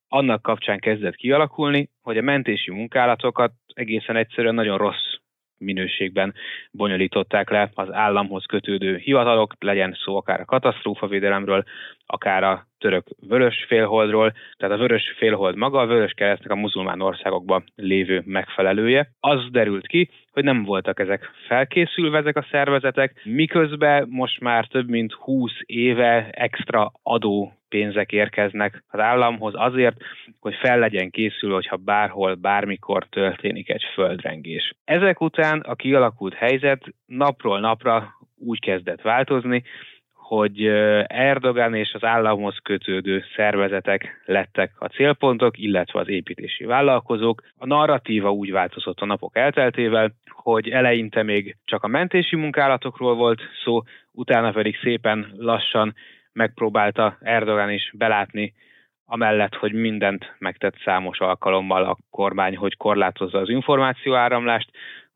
annak 0.08 0.42
kapcsán 0.42 0.80
kezdett 0.80 1.16
kialakulni, 1.16 1.90
hogy 2.02 2.18
a 2.18 2.22
mentési 2.22 2.72
munkálatokat 2.72 3.52
egészen 3.74 4.16
egyszerűen 4.16 4.56
nagyon 4.56 4.78
rossz 4.78 5.11
minőségben 5.62 6.34
bonyolították 6.72 7.50
le 7.50 7.70
az 7.74 7.94
államhoz 7.94 8.46
kötődő 8.46 8.98
hivatalok, 8.98 9.56
legyen 9.60 9.98
szó 10.04 10.16
akár 10.18 10.40
a 10.40 10.46
katasztrófavédelemről, 10.46 11.64
akár 12.12 12.44
a 12.44 12.68
török 12.78 13.08
vörös 13.28 13.66
félholdról, 13.68 14.34
tehát 14.58 14.76
a 14.76 14.80
vörös 14.80 15.14
félhold 15.18 15.56
maga 15.56 15.80
a 15.80 15.86
vörös 15.86 16.12
keresztnek 16.12 16.52
a 16.52 16.56
muzulmán 16.56 17.02
országokban 17.02 17.64
lévő 17.76 18.22
megfelelője. 18.26 19.12
Az 19.20 19.48
derült 19.52 19.88
ki, 19.88 20.10
hogy 20.32 20.44
nem 20.44 20.64
voltak 20.64 21.00
ezek 21.00 21.32
felkészülve 21.48 22.18
ezek 22.18 22.38
a 22.38 22.48
szervezetek, 22.52 23.22
miközben 23.24 24.08
most 24.10 24.40
már 24.40 24.66
több 24.68 24.90
mint 24.90 25.14
20 25.14 25.52
éve 25.66 26.30
extra 26.32 26.92
adó 27.04 27.54
pénzek 27.70 28.12
érkeznek 28.12 28.84
az 28.88 29.00
államhoz 29.00 29.54
azért, 29.56 29.96
hogy 30.40 30.56
fel 30.56 30.80
legyen 30.80 31.10
készülve, 31.10 31.56
hogyha 31.56 31.76
bárhol, 31.76 32.36
bármikor 32.36 33.08
történik 33.10 33.70
egy 33.70 33.84
földrengés. 33.94 34.74
Ezek 34.84 35.22
után 35.22 35.60
a 35.60 35.76
kialakult 35.76 36.34
helyzet 36.34 36.84
napról 37.06 37.60
napra 37.60 38.20
úgy 38.38 38.60
kezdett 38.60 39.02
változni, 39.02 39.64
hogy 40.36 40.66
Erdogan 41.08 41.74
és 41.74 41.94
az 41.94 42.04
államhoz 42.04 42.58
kötődő 42.64 43.24
szervezetek 43.36 44.22
lettek 44.26 44.72
a 44.80 44.88
célpontok, 44.88 45.58
illetve 45.58 46.00
az 46.00 46.10
építési 46.10 46.64
vállalkozók. 46.64 47.42
A 47.58 47.66
narratíva 47.66 48.32
úgy 48.32 48.52
változott 48.52 49.00
a 49.00 49.06
napok 49.06 49.36
elteltével, 49.38 50.12
hogy 50.30 50.70
eleinte 50.70 51.24
még 51.24 51.56
csak 51.66 51.84
a 51.84 51.88
mentési 51.88 52.36
munkálatokról 52.36 53.16
volt 53.16 53.42
szó, 53.64 53.82
utána 54.12 54.52
pedig 54.52 54.78
szépen 54.84 55.34
lassan 55.38 55.96
megpróbálta 56.34 57.18
Erdogan 57.22 57.72
is 57.72 57.92
belátni, 57.98 58.54
amellett, 59.06 59.56
hogy 59.56 59.74
mindent 59.74 60.36
megtett 60.40 60.76
számos 60.84 61.20
alkalommal 61.20 61.84
a 61.84 61.98
kormány, 62.10 62.58
hogy 62.58 62.78
korlátozza 62.78 63.38
az 63.38 63.50
információáramlást, 63.50 64.70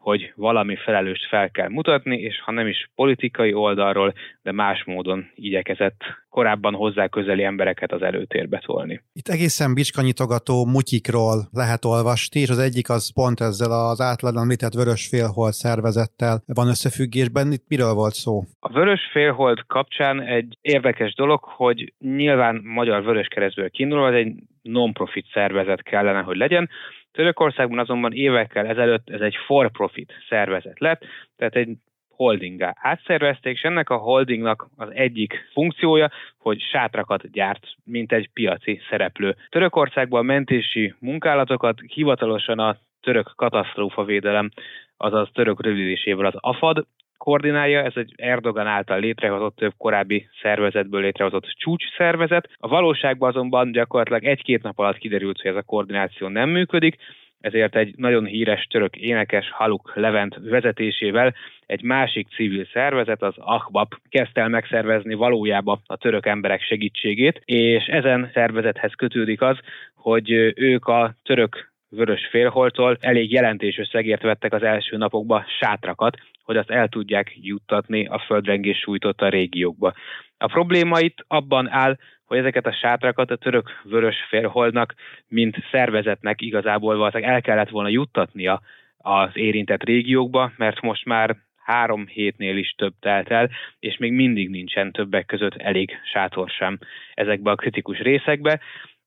hogy 0.05 0.33
valami 0.35 0.75
felelőst 0.75 1.27
fel 1.27 1.49
kell 1.49 1.69
mutatni, 1.69 2.17
és 2.17 2.41
ha 2.45 2.51
nem 2.51 2.67
is 2.67 2.89
politikai 2.95 3.53
oldalról, 3.53 4.13
de 4.41 4.51
más 4.51 4.83
módon 4.83 5.31
igyekezett 5.35 6.01
korábban 6.29 6.73
hozzá 6.73 7.07
közeli 7.07 7.43
embereket 7.43 7.91
az 7.91 8.01
előtérbe 8.01 8.61
tolni. 8.65 9.01
Itt 9.13 9.27
egészen 9.27 9.73
bicskanyitogató 9.73 10.65
mutyikról 10.65 11.37
lehet 11.51 11.85
olvasni, 11.85 12.39
és 12.39 12.49
az 12.49 12.59
egyik 12.59 12.89
az 12.89 13.13
pont 13.13 13.39
ezzel 13.39 13.71
az 13.71 14.01
átlag 14.01 14.35
említett 14.35 14.73
vörös 14.73 15.07
félhold 15.07 15.53
szervezettel 15.53 16.41
van 16.45 16.67
összefüggésben. 16.67 17.51
Itt 17.51 17.65
miről 17.67 17.93
volt 17.93 18.13
szó? 18.13 18.43
A 18.59 18.71
vörös 18.71 19.01
félhold 19.11 19.59
kapcsán 19.67 20.21
egy 20.21 20.57
érdekes 20.61 21.13
dolog, 21.13 21.43
hogy 21.43 21.93
nyilván 21.99 22.61
Magyar 22.63 23.03
Vörös 23.03 23.27
Keresztből 23.27 23.69
kiindulva, 23.69 24.13
egy 24.13 24.33
non-profit 24.65 25.25
szervezet 25.33 25.83
kellene, 25.83 26.21
hogy 26.21 26.37
legyen, 26.37 26.69
Törökországban 27.11 27.79
azonban 27.79 28.13
évekkel 28.13 28.65
ezelőtt 28.65 29.09
ez 29.09 29.21
egy 29.21 29.35
for-profit 29.45 30.13
szervezet 30.29 30.79
lett, 30.79 31.05
tehát 31.35 31.55
egy 31.55 31.69
holdingá 32.09 32.75
átszervezték, 32.79 33.55
és 33.55 33.61
ennek 33.61 33.89
a 33.89 33.97
holdingnak 33.97 34.67
az 34.75 34.89
egyik 34.93 35.49
funkciója, 35.53 36.11
hogy 36.37 36.61
sátrakat 36.61 37.31
gyárt, 37.31 37.67
mint 37.83 38.11
egy 38.11 38.29
piaci 38.33 38.81
szereplő. 38.89 39.35
Törökországban 39.49 40.19
a 40.19 40.23
mentési 40.23 40.93
munkálatokat 40.99 41.79
hivatalosan 41.93 42.59
a 42.59 42.77
török 43.01 43.33
katasztrófavédelem, 43.35 44.49
azaz 44.97 45.29
török 45.33 45.61
rövidítésével 45.61 46.25
az 46.25 46.35
AFAD 46.35 46.85
koordinálja, 47.25 47.83
ez 47.83 47.93
egy 47.95 48.13
Erdogan 48.15 48.67
által 48.67 48.99
létrehozott 48.99 49.55
több 49.55 49.73
korábbi 49.77 50.27
szervezetből 50.41 51.01
létrehozott 51.01 51.55
csúcs 51.57 51.83
szervezet. 51.97 52.49
A 52.57 52.67
valóságban 52.67 53.29
azonban 53.29 53.71
gyakorlatilag 53.71 54.23
egy-két 54.23 54.63
nap 54.63 54.79
alatt 54.79 54.97
kiderült, 54.97 55.41
hogy 55.41 55.51
ez 55.51 55.57
a 55.57 55.61
koordináció 55.61 56.27
nem 56.27 56.49
működik, 56.49 56.95
ezért 57.39 57.75
egy 57.75 57.93
nagyon 57.97 58.25
híres 58.25 58.67
török 58.69 58.95
énekes 58.95 59.49
Haluk 59.51 59.91
Levent 59.95 60.35
vezetésével 60.43 61.33
egy 61.65 61.81
másik 61.81 62.27
civil 62.35 62.65
szervezet, 62.73 63.21
az 63.21 63.33
Ahbab 63.37 63.93
kezdte 64.09 64.41
el 64.41 64.49
megszervezni 64.49 65.13
valójában 65.13 65.81
a 65.85 65.97
török 65.97 66.25
emberek 66.25 66.61
segítségét, 66.61 67.41
és 67.45 67.85
ezen 67.85 68.29
szervezethez 68.33 68.93
kötődik 68.93 69.41
az, 69.41 69.57
hogy 69.95 70.31
ők 70.55 70.87
a 70.87 71.15
török 71.23 71.73
vörös 71.89 72.27
félholtól 72.31 72.97
elég 72.99 73.31
jelentés 73.31 73.77
összegért 73.77 74.21
vettek 74.21 74.53
az 74.53 74.63
első 74.63 74.97
napokban 74.97 75.45
sátrakat, 75.59 76.17
hogy 76.45 76.57
azt 76.57 76.69
el 76.69 76.87
tudják 76.87 77.31
juttatni 77.41 78.05
a 78.05 78.19
földrengés 78.19 78.77
sújtotta 78.77 79.29
régiókba. 79.29 79.93
A 80.37 80.47
probléma 80.47 80.99
itt 80.99 81.25
abban 81.27 81.69
áll, 81.69 81.97
hogy 82.25 82.37
ezeket 82.37 82.65
a 82.65 82.73
sátrakat 82.73 83.31
a 83.31 83.35
török 83.35 83.69
vörös 83.83 84.15
félholdnak, 84.29 84.93
mint 85.27 85.57
szervezetnek 85.71 86.41
igazából 86.41 86.97
valószínűleg 86.97 87.33
el 87.33 87.41
kellett 87.41 87.69
volna 87.69 87.89
juttatnia 87.89 88.61
az 88.97 89.29
érintett 89.33 89.83
régiókba, 89.83 90.51
mert 90.57 90.81
most 90.81 91.05
már 91.05 91.35
három 91.55 92.07
hétnél 92.07 92.57
is 92.57 92.73
több 92.77 92.93
telt 92.99 93.29
el, 93.29 93.49
és 93.79 93.97
még 93.97 94.11
mindig 94.11 94.49
nincsen 94.49 94.91
többek 94.91 95.25
között 95.25 95.55
elég 95.55 95.91
sátor 96.11 96.49
sem 96.49 96.77
ezekbe 97.13 97.51
a 97.51 97.55
kritikus 97.55 97.99
részekbe. 97.99 98.59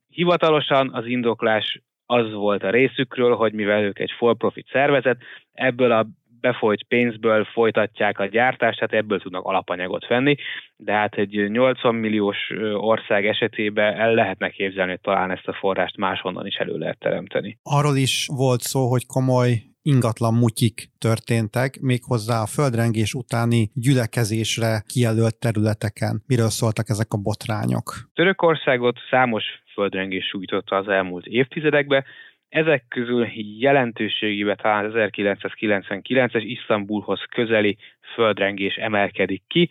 Hivatalosan 0.09 0.91
az 0.93 1.07
indoklás 1.07 1.81
az 2.07 2.33
volt 2.33 2.63
a 2.63 2.71
részükről, 2.71 3.37
hogy 3.37 3.53
mivel 3.53 3.83
ők 3.83 3.99
egy 3.99 4.13
for-profit 4.17 4.69
szervezet, 4.73 5.23
ebből 5.53 5.93
a 5.93 6.07
befolyt 6.51 6.85
pénzből 6.89 7.45
folytatják 7.45 8.19
a 8.19 8.27
gyártást, 8.27 8.79
tehát 8.79 9.05
ebből 9.05 9.21
tudnak 9.21 9.45
alapanyagot 9.45 10.07
venni, 10.07 10.37
de 10.77 10.93
hát 10.93 11.15
egy 11.15 11.51
80 11.51 11.95
milliós 11.95 12.37
ország 12.75 13.27
esetében 13.27 13.95
el 13.95 14.15
lehetne 14.15 14.49
képzelni, 14.49 14.91
hogy 14.91 15.01
talán 15.01 15.31
ezt 15.31 15.49
a 15.49 15.53
forrást 15.61 15.97
máshonnan 15.97 16.47
is 16.47 16.55
elő 16.55 16.77
lehet 16.79 16.99
teremteni. 16.99 17.59
Arról 17.63 17.97
is 17.97 18.29
volt 18.37 18.61
szó, 18.61 18.89
hogy 18.89 19.07
komoly 19.07 19.51
ingatlan 19.83 20.35
mutyik 20.35 20.77
történtek, 20.99 21.71
méghozzá 21.81 22.37
a 22.43 22.53
földrengés 22.57 23.15
utáni 23.15 23.71
gyülekezésre 23.75 24.83
kijelölt 24.87 25.37
területeken. 25.39 26.23
Miről 26.27 26.49
szóltak 26.49 26.89
ezek 26.89 27.13
a 27.13 27.23
botrányok? 27.29 27.87
Törökországot 28.15 28.97
számos 29.11 29.45
földrengés 29.73 30.27
sújtotta 30.27 30.77
az 30.77 30.89
elmúlt 30.89 31.27
évtizedekben, 31.27 32.05
ezek 32.49 32.85
közül 32.89 33.27
jelentőségében 33.59 34.57
talán 34.57 34.91
1999-es 34.95 36.43
Isztambulhoz 36.45 37.21
közeli 37.31 37.77
földrengés 38.15 38.75
emelkedik 38.75 39.43
ki, 39.47 39.71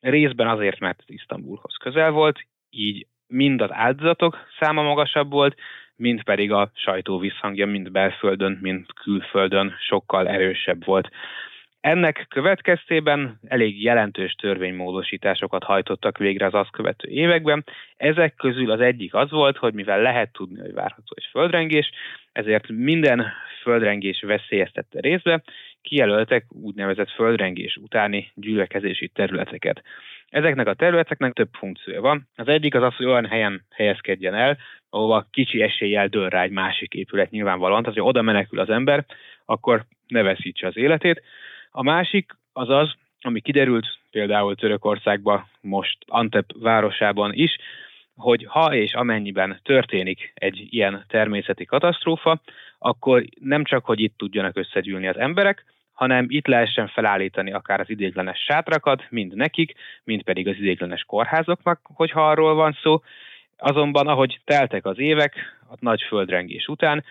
részben 0.00 0.48
azért, 0.48 0.78
mert 0.78 1.02
Isztambulhoz 1.06 1.76
közel 1.76 2.10
volt, 2.10 2.46
így 2.70 3.06
mind 3.26 3.60
az 3.60 3.72
áldozatok 3.72 4.38
száma 4.60 4.82
magasabb 4.82 5.30
volt, 5.30 5.56
mind 5.96 6.22
pedig 6.22 6.52
a 6.52 6.70
sajtó 6.74 7.18
visszhangja 7.18 7.66
mind 7.66 7.90
belföldön, 7.90 8.58
mind 8.60 8.86
külföldön 9.02 9.74
sokkal 9.78 10.28
erősebb 10.28 10.84
volt. 10.84 11.08
Ennek 11.88 12.26
következtében 12.28 13.40
elég 13.46 13.82
jelentős 13.82 14.32
törvénymódosításokat 14.32 15.64
hajtottak 15.64 16.18
végre 16.18 16.46
az 16.46 16.54
azt 16.54 16.70
követő 16.70 17.08
években. 17.08 17.64
Ezek 17.96 18.34
közül 18.34 18.70
az 18.70 18.80
egyik 18.80 19.14
az 19.14 19.30
volt, 19.30 19.56
hogy 19.56 19.74
mivel 19.74 20.02
lehet 20.02 20.32
tudni, 20.32 20.60
hogy 20.60 20.72
várható 20.72 21.14
egy 21.14 21.28
földrengés, 21.30 21.90
ezért 22.32 22.68
minden 22.68 23.26
földrengés 23.62 24.20
veszélyeztette 24.20 25.00
részbe, 25.00 25.42
kijelöltek 25.82 26.44
úgynevezett 26.48 27.10
földrengés 27.10 27.76
utáni 27.76 28.32
gyülekezési 28.34 29.08
területeket. 29.08 29.82
Ezeknek 30.28 30.66
a 30.66 30.74
területeknek 30.74 31.32
több 31.32 31.50
funkciója 31.52 32.00
van. 32.00 32.28
Az 32.36 32.48
egyik 32.48 32.74
az 32.74 32.82
az, 32.82 32.94
hogy 32.94 33.06
olyan 33.06 33.26
helyen 33.26 33.64
helyezkedjen 33.70 34.34
el, 34.34 34.58
ahova 34.90 35.26
kicsi 35.30 35.62
eséllyel 35.62 36.08
dől 36.08 36.28
rá 36.28 36.42
egy 36.42 36.50
másik 36.50 36.94
épület 36.94 37.30
nyilvánvalóan, 37.30 37.82
tehát 37.82 37.98
hogy 37.98 38.08
oda 38.08 38.22
menekül 38.22 38.58
az 38.58 38.70
ember, 38.70 39.04
akkor 39.44 39.84
ne 40.06 40.22
veszítse 40.22 40.66
az 40.66 40.76
életét. 40.76 41.22
A 41.70 41.82
másik 41.82 42.32
az 42.52 42.68
az, 42.68 42.94
ami 43.20 43.40
kiderült 43.40 43.98
például 44.10 44.54
Törökországban, 44.54 45.48
most 45.60 45.98
Antep 46.06 46.52
városában 46.60 47.32
is, 47.34 47.56
hogy 48.16 48.46
ha 48.48 48.74
és 48.74 48.94
amennyiben 48.94 49.60
történik 49.62 50.32
egy 50.34 50.66
ilyen 50.70 51.04
természeti 51.08 51.64
katasztrófa, 51.64 52.40
akkor 52.78 53.24
nem 53.40 53.64
csak, 53.64 53.84
hogy 53.84 54.00
itt 54.00 54.16
tudjanak 54.16 54.56
összegyűlni 54.56 55.08
az 55.08 55.16
emberek, 55.16 55.64
hanem 55.92 56.26
itt 56.28 56.46
lehessen 56.46 56.88
felállítani 56.88 57.52
akár 57.52 57.80
az 57.80 57.90
idéglenes 57.90 58.38
sátrakat, 58.38 59.06
mind 59.10 59.34
nekik, 59.34 59.74
mind 60.04 60.22
pedig 60.22 60.48
az 60.48 60.54
idéglenes 60.56 61.04
kórházoknak, 61.04 61.80
hogyha 61.82 62.30
arról 62.30 62.54
van 62.54 62.78
szó. 62.82 63.02
Azonban, 63.56 64.06
ahogy 64.06 64.40
teltek 64.44 64.84
az 64.84 64.98
évek, 64.98 65.58
a 65.70 65.74
nagy 65.78 66.02
földrengés 66.02 66.66
után, 66.66 67.04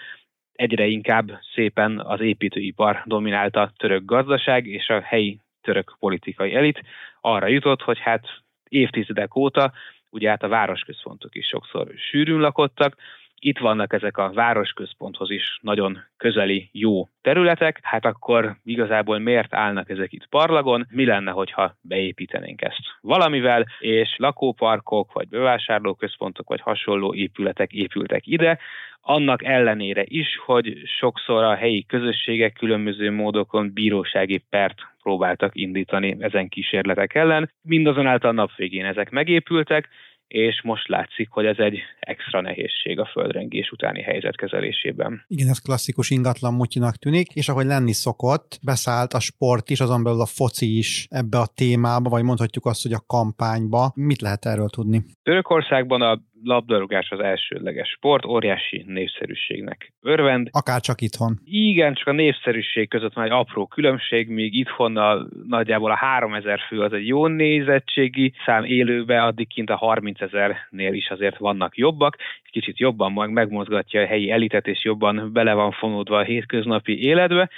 egyre 0.58 0.86
inkább 0.86 1.40
szépen 1.54 2.00
az 2.00 2.22
építőipar 2.22 3.02
dominálta 3.06 3.72
török 3.78 4.06
gazdaság, 4.06 4.66
és 4.66 4.90
a 4.90 5.02
helyi 5.02 5.40
török 5.62 5.96
politikai 6.00 6.56
elit. 6.56 6.82
Arra 7.22 7.48
jutott, 7.48 7.82
hogy 7.82 8.00
hát 8.00 8.26
évtizedek 8.70 9.36
óta, 9.36 9.74
ugye 10.10 10.30
hát 10.30 10.44
a 10.44 10.48
városközpontok 10.48 11.36
is 11.36 11.48
sokszor 11.48 11.88
sűrűn 11.96 12.40
lakottak, 12.40 12.96
itt 13.40 13.58
vannak 13.58 13.94
ezek 13.94 14.18
a 14.18 14.32
városközponthoz 14.34 15.32
is 15.32 15.60
nagyon 15.62 16.00
közeli 16.18 16.70
jó 16.72 17.08
területek, 17.22 17.80
hát 17.82 18.06
akkor 18.06 18.56
igazából 18.64 19.20
miért 19.20 19.54
állnak 19.54 19.90
ezek 19.90 20.14
itt 20.14 20.28
parlagon, 20.28 20.88
mi 20.90 21.06
lenne, 21.06 21.32
hogyha 21.32 21.76
beépítenénk 21.82 22.62
ezt 22.62 22.82
valamivel, 23.02 23.66
és 23.80 24.16
lakóparkok, 24.18 25.14
vagy 25.14 25.28
bevásárlóközpontok, 25.28 26.48
vagy 26.48 26.62
hasonló 26.62 27.14
épületek 27.14 27.72
épültek 27.72 28.28
ide, 28.28 28.60
annak 29.02 29.44
ellenére 29.44 30.04
is, 30.06 30.38
hogy 30.46 30.82
sokszor 30.86 31.44
a 31.44 31.56
helyi 31.56 31.86
közösségek 31.86 32.54
különböző 32.54 33.12
módokon 33.12 33.74
bírósági 33.74 34.44
pert 34.50 34.80
próbáltak 35.02 35.56
indítani 35.56 36.18
ezen 36.20 36.50
kísérletek 36.50 37.16
ellen. 37.16 37.52
Mindazonáltal 37.62 38.32
nap 38.32 38.56
végén 38.56 38.86
ezek 38.86 39.10
megépültek, 39.10 39.90
és 40.28 40.62
most 40.64 40.88
látszik, 40.88 41.30
hogy 41.30 41.46
ez 41.46 41.58
egy 41.58 41.80
extra 42.00 42.42
nehézség 42.42 43.00
a 43.00 43.10
földrengés 43.12 43.72
utáni 43.72 44.02
helyzet 44.02 44.36
kezelésében. 44.36 45.24
Igen, 45.28 45.48
ez 45.48 45.60
klasszikus 45.60 46.10
ingatlan 46.10 46.54
mutyinak 46.54 46.96
tűnik, 46.96 47.36
és 47.36 47.50
ahogy 47.50 47.66
lenni 47.66 47.94
szokott, 47.94 48.60
beszállt 48.64 49.14
a 49.14 49.20
sport 49.20 49.70
is, 49.70 49.80
azon 49.80 50.04
belül 50.04 50.22
a 50.22 50.26
foci 50.26 50.78
is 50.78 51.08
ebbe 51.10 51.38
a 51.38 51.48
témába, 51.56 52.10
vagy 52.10 52.24
mondhatjuk 52.24 52.66
azt, 52.66 52.84
hogy 52.84 52.94
a 52.94 53.04
kampányba. 53.08 53.92
Mit 53.96 54.22
lehet 54.22 54.46
erről 54.46 54.70
tudni? 54.70 55.04
Törökországban 55.24 56.02
a 56.02 56.22
labdarúgás 56.44 57.10
az 57.10 57.20
elsődleges 57.20 57.90
sport, 57.90 58.26
óriási 58.26 58.84
népszerűségnek 58.88 59.94
örvend. 60.02 60.48
Akár 60.52 60.82
csak 60.82 61.02
itthon. 61.02 61.40
Igen, 61.44 61.94
csak 61.94 62.08
a 62.08 62.12
népszerűség 62.12 62.90
között 62.90 63.14
van 63.14 63.26
egy 63.26 63.32
apró 63.32 63.68
különbség, 63.68 64.30
míg 64.30 64.54
itthon 64.54 64.98
a, 64.98 65.28
nagyjából 65.48 65.92
a 65.92 65.96
3000 65.96 66.60
fő 66.68 66.82
az 66.82 66.94
egy 66.94 67.08
jó 67.08 67.28
nézettségi 67.28 68.34
szám 68.46 68.64
élőbe, 68.64 69.24
addig 69.24 69.48
kint 69.48 69.70
a 69.70 69.76
30 69.76 70.22
ezernél 70.22 70.94
is 70.94 71.10
azért 71.10 71.38
vannak 71.38 71.78
jobbak, 71.78 72.18
kicsit 72.52 72.80
jobban 72.80 73.32
megmozgatja 73.32 74.02
a 74.02 74.06
helyi 74.06 74.32
elitet, 74.32 74.68
és 74.68 74.84
jobban 74.84 75.30
bele 75.34 75.54
van 75.54 75.72
fonódva 75.72 76.18
a 76.18 76.24
hétköznapi 76.24 77.04
életbe. 77.04 77.50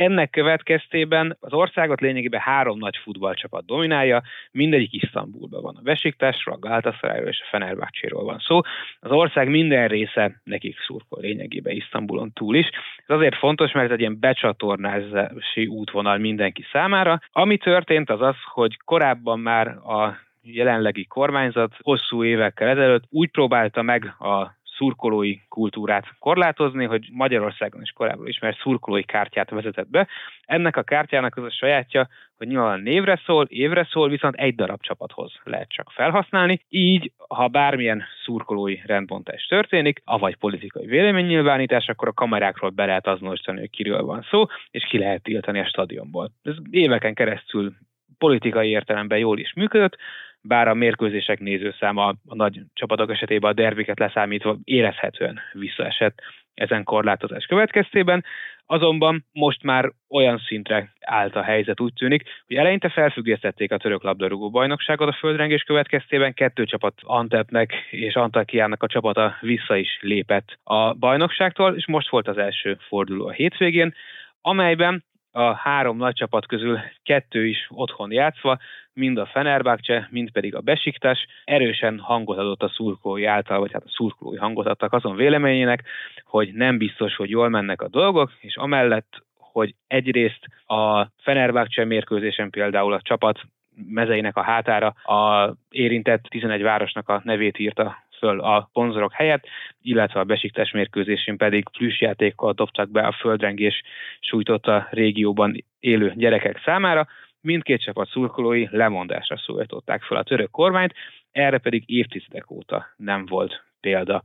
Ennek 0.00 0.30
következtében 0.30 1.36
az 1.40 1.52
országot 1.52 2.00
lényegében 2.00 2.40
három 2.40 2.78
nagy 2.78 2.96
futballcsapat 3.02 3.66
dominálja, 3.66 4.22
mindegyik 4.50 4.92
Isztambulban 4.92 5.62
van. 5.62 5.76
A 5.76 5.82
Besiktasról, 5.82 6.54
a 6.54 6.58
Galatasarayról 6.58 7.28
és 7.28 7.40
a 7.40 7.48
Fenerbahcséról 7.50 8.24
van 8.24 8.38
szó. 8.38 8.60
Az 9.00 9.10
ország 9.10 9.48
minden 9.48 9.88
része 9.88 10.40
nekik 10.44 10.78
szurkol 10.78 11.20
lényegében 11.20 11.74
Isztambulon 11.74 12.32
túl 12.32 12.56
is. 12.56 12.66
Ez 13.06 13.16
azért 13.16 13.36
fontos, 13.36 13.72
mert 13.72 13.86
ez 13.86 13.92
egy 13.92 14.00
ilyen 14.00 14.20
becsatornázási 14.20 15.66
útvonal 15.66 16.18
mindenki 16.18 16.64
számára. 16.72 17.20
Ami 17.32 17.56
történt 17.56 18.10
az 18.10 18.20
az, 18.20 18.36
hogy 18.52 18.76
korábban 18.84 19.40
már 19.40 19.66
a 19.68 20.18
jelenlegi 20.42 21.06
kormányzat 21.06 21.72
hosszú 21.78 22.24
évekkel 22.24 22.68
ezelőtt 22.68 23.04
úgy 23.08 23.30
próbálta 23.30 23.82
meg 23.82 24.04
a 24.18 24.58
szurkolói 24.80 25.36
kultúrát 25.48 26.04
korlátozni, 26.18 26.84
hogy 26.84 27.08
Magyarországon 27.12 27.82
is 27.82 27.90
korábban 27.90 28.26
ismert 28.26 28.58
szurkolói 28.58 29.02
kártyát 29.02 29.50
vezetett 29.50 29.90
be. 29.90 30.08
Ennek 30.44 30.76
a 30.76 30.82
kártyának 30.82 31.36
az 31.36 31.44
a 31.44 31.50
sajátja, 31.50 32.08
hogy 32.36 32.46
nyilván 32.46 32.80
névre 32.80 33.20
szól, 33.24 33.46
évre 33.48 33.88
szól, 33.90 34.08
viszont 34.08 34.34
egy 34.34 34.54
darab 34.54 34.80
csapathoz 34.80 35.32
lehet 35.44 35.68
csak 35.68 35.90
felhasználni. 35.90 36.60
Így, 36.68 37.12
ha 37.28 37.48
bármilyen 37.48 38.02
szurkolói 38.24 38.80
rendbontás 38.84 39.46
történik, 39.46 40.02
avagy 40.04 40.36
politikai 40.36 40.86
véleménynyilvánítás, 40.86 41.88
akkor 41.88 42.08
a 42.08 42.12
kamerákról 42.12 42.70
be 42.70 42.84
lehet 42.84 43.06
azonosítani, 43.06 43.58
hogy 43.58 43.70
kiről 43.70 44.02
van 44.02 44.26
szó, 44.30 44.44
és 44.70 44.84
ki 44.84 44.98
lehet 44.98 45.22
tiltani 45.22 45.60
a 45.60 45.66
stadionból. 45.66 46.30
Ez 46.42 46.54
éveken 46.70 47.14
keresztül 47.14 47.72
politikai 48.18 48.68
értelemben 48.68 49.18
jól 49.18 49.38
is 49.38 49.52
működött, 49.54 49.96
bár 50.42 50.68
a 50.68 50.74
mérkőzések 50.74 51.38
nézőszáma 51.38 52.06
a 52.06 52.34
nagy 52.34 52.60
csapatok 52.72 53.10
esetében 53.10 53.50
a 53.50 53.54
derbiket 53.54 53.98
leszámítva 53.98 54.58
érezhetően 54.64 55.40
visszaesett 55.52 56.22
ezen 56.54 56.84
korlátozás 56.84 57.44
következtében, 57.44 58.24
azonban 58.66 59.26
most 59.32 59.62
már 59.62 59.92
olyan 60.08 60.38
szintre 60.38 60.92
állt 61.00 61.36
a 61.36 61.42
helyzet 61.42 61.80
úgy 61.80 61.92
tűnik, 61.92 62.22
hogy 62.46 62.56
eleinte 62.56 62.88
felfüggesztették 62.88 63.72
a 63.72 63.76
török 63.76 64.02
labdarúgó 64.02 64.50
bajnokságot 64.50 65.08
a 65.08 65.16
földrengés 65.18 65.62
következtében, 65.62 66.34
kettő 66.34 66.64
csapat 66.64 66.94
Antepnek 67.02 67.72
és 67.90 68.14
Antakiának 68.14 68.82
a 68.82 68.86
csapata 68.86 69.36
vissza 69.40 69.76
is 69.76 69.98
lépett 70.00 70.58
a 70.62 70.94
bajnokságtól, 70.94 71.74
és 71.76 71.86
most 71.86 72.08
volt 72.08 72.28
az 72.28 72.38
első 72.38 72.76
forduló 72.88 73.26
a 73.26 73.32
hétvégén, 73.32 73.94
amelyben 74.40 75.04
a 75.32 75.54
három 75.54 75.96
nagy 75.96 76.14
csapat 76.14 76.46
közül 76.46 76.78
kettő 77.02 77.46
is 77.46 77.66
otthon 77.68 78.12
játszva, 78.12 78.58
mind 78.92 79.18
a 79.18 79.26
Fenerbahce, 79.26 80.08
mind 80.10 80.30
pedig 80.30 80.54
a 80.54 80.60
Besiktas. 80.60 81.26
Erősen 81.44 81.98
hangot 81.98 82.38
adott 82.38 82.62
a 82.62 82.68
szurkolói 82.68 83.24
által, 83.24 83.58
vagy 83.58 83.72
hát 83.72 83.84
a 83.84 83.90
szurkolói 83.90 84.36
hangot 84.36 84.66
adtak 84.66 84.92
azon 84.92 85.16
véleményének, 85.16 85.82
hogy 86.24 86.52
nem 86.52 86.78
biztos, 86.78 87.16
hogy 87.16 87.30
jól 87.30 87.48
mennek 87.48 87.82
a 87.82 87.88
dolgok, 87.88 88.32
és 88.40 88.56
amellett 88.56 89.22
hogy 89.52 89.74
egyrészt 89.86 90.46
a 90.66 91.06
Fenerbahce 91.16 91.84
mérkőzésen 91.84 92.50
például 92.50 92.92
a 92.92 93.00
csapat 93.02 93.40
mezeinek 93.88 94.36
a 94.36 94.42
hátára 94.42 94.88
a 94.88 95.54
érintett 95.70 96.22
11 96.22 96.62
városnak 96.62 97.08
a 97.08 97.20
nevét 97.24 97.58
írta 97.58 97.96
föl 98.20 98.40
a 98.40 98.68
ponzorok 98.72 99.12
helyett, 99.12 99.44
illetve 99.82 100.20
a 100.20 100.24
besiktes 100.24 100.70
mérkőzésén 100.70 101.36
pedig 101.36 101.68
plüssjátékkal 101.68 102.52
dobtak 102.52 102.90
be 102.90 103.00
a 103.00 103.12
földrengés 103.12 103.82
sújtotta 104.20 104.88
régióban 104.90 105.64
élő 105.80 106.12
gyerekek 106.16 106.60
számára. 106.64 107.06
Mindkét 107.40 107.82
csapat 107.82 108.08
szurkolói 108.08 108.66
lemondásra 108.70 109.36
szólították 109.36 110.02
fel 110.02 110.16
a 110.16 110.22
török 110.22 110.50
kormányt, 110.50 110.94
erre 111.32 111.58
pedig 111.58 111.82
évtizedek 111.86 112.50
óta 112.50 112.86
nem 112.96 113.26
volt 113.26 113.64
példa. 113.80 114.22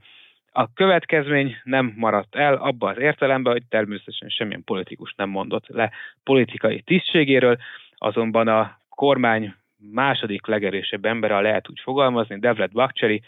A 0.51 0.73
következmény 0.73 1.55
nem 1.63 1.93
maradt 1.95 2.35
el 2.35 2.53
abban 2.53 2.95
az 2.95 3.01
értelemben, 3.01 3.53
hogy 3.53 3.63
természetesen 3.69 4.29
semmilyen 4.29 4.63
politikus 4.63 5.13
nem 5.17 5.29
mondott 5.29 5.67
le 5.67 5.91
politikai 6.23 6.81
tisztségéről, 6.81 7.57
azonban 7.95 8.47
a 8.47 8.79
kormány 8.89 9.53
második 9.77 10.45
legerősebb 10.45 11.05
embere, 11.05 11.39
lehet 11.39 11.69
úgy 11.69 11.79
fogalmazni, 11.79 12.39
Devlet 12.39 12.71
Bakcseri, 12.71 13.21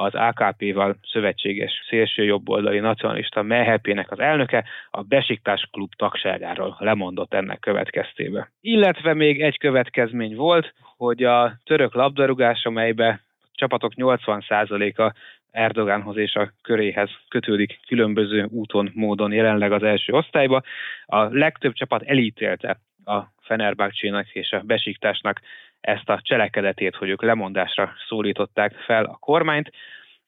az 0.00 0.14
AKP-val 0.14 0.96
szövetséges 1.02 1.72
szélső 1.88 2.24
jobboldali 2.24 2.78
nacionalista 2.78 3.42
mehepének 3.42 4.10
az 4.10 4.18
elnöke 4.18 4.64
a 4.90 5.02
Besiktás 5.02 5.68
klub 5.72 5.94
tagságáról 5.96 6.76
lemondott 6.78 7.34
ennek 7.34 7.60
következtébe. 7.60 8.50
Illetve 8.60 9.14
még 9.14 9.42
egy 9.42 9.58
következmény 9.58 10.36
volt, 10.36 10.74
hogy 10.96 11.24
a 11.24 11.58
török 11.64 11.94
labdarúgás, 11.94 12.64
amelybe 12.64 13.20
csapatok 13.52 13.92
80%-a 13.96 15.14
Erdogánhoz 15.50 16.16
és 16.16 16.34
a 16.34 16.52
köréhez 16.62 17.10
kötődik 17.28 17.80
különböző 17.86 18.44
úton, 18.50 18.90
módon 18.94 19.32
jelenleg 19.32 19.72
az 19.72 19.82
első 19.82 20.12
osztályba. 20.12 20.62
A 21.06 21.22
legtöbb 21.22 21.72
csapat 21.72 22.02
elítélte 22.02 22.80
a 23.04 23.20
Fenerbahcsénak 23.42 24.30
és 24.32 24.52
a 24.52 24.60
Besiktásnak 24.60 25.40
ezt 25.80 26.08
a 26.08 26.20
cselekedetét, 26.22 26.96
hogy 26.96 27.08
ők 27.08 27.22
lemondásra 27.22 27.92
szólították 28.08 28.74
fel 28.74 29.04
a 29.04 29.16
kormányt, 29.20 29.70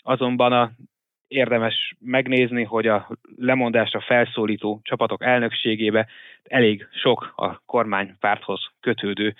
azonban 0.02 0.52
a 0.52 0.70
érdemes 1.28 1.94
megnézni, 2.00 2.62
hogy 2.62 2.86
a 2.86 3.08
lemondásra 3.36 4.00
felszólító 4.00 4.80
csapatok 4.82 5.24
elnökségébe 5.24 6.06
elég 6.42 6.86
sok 6.92 7.32
a 7.36 7.62
kormánypárthoz 7.66 8.60
kötődő 8.80 9.34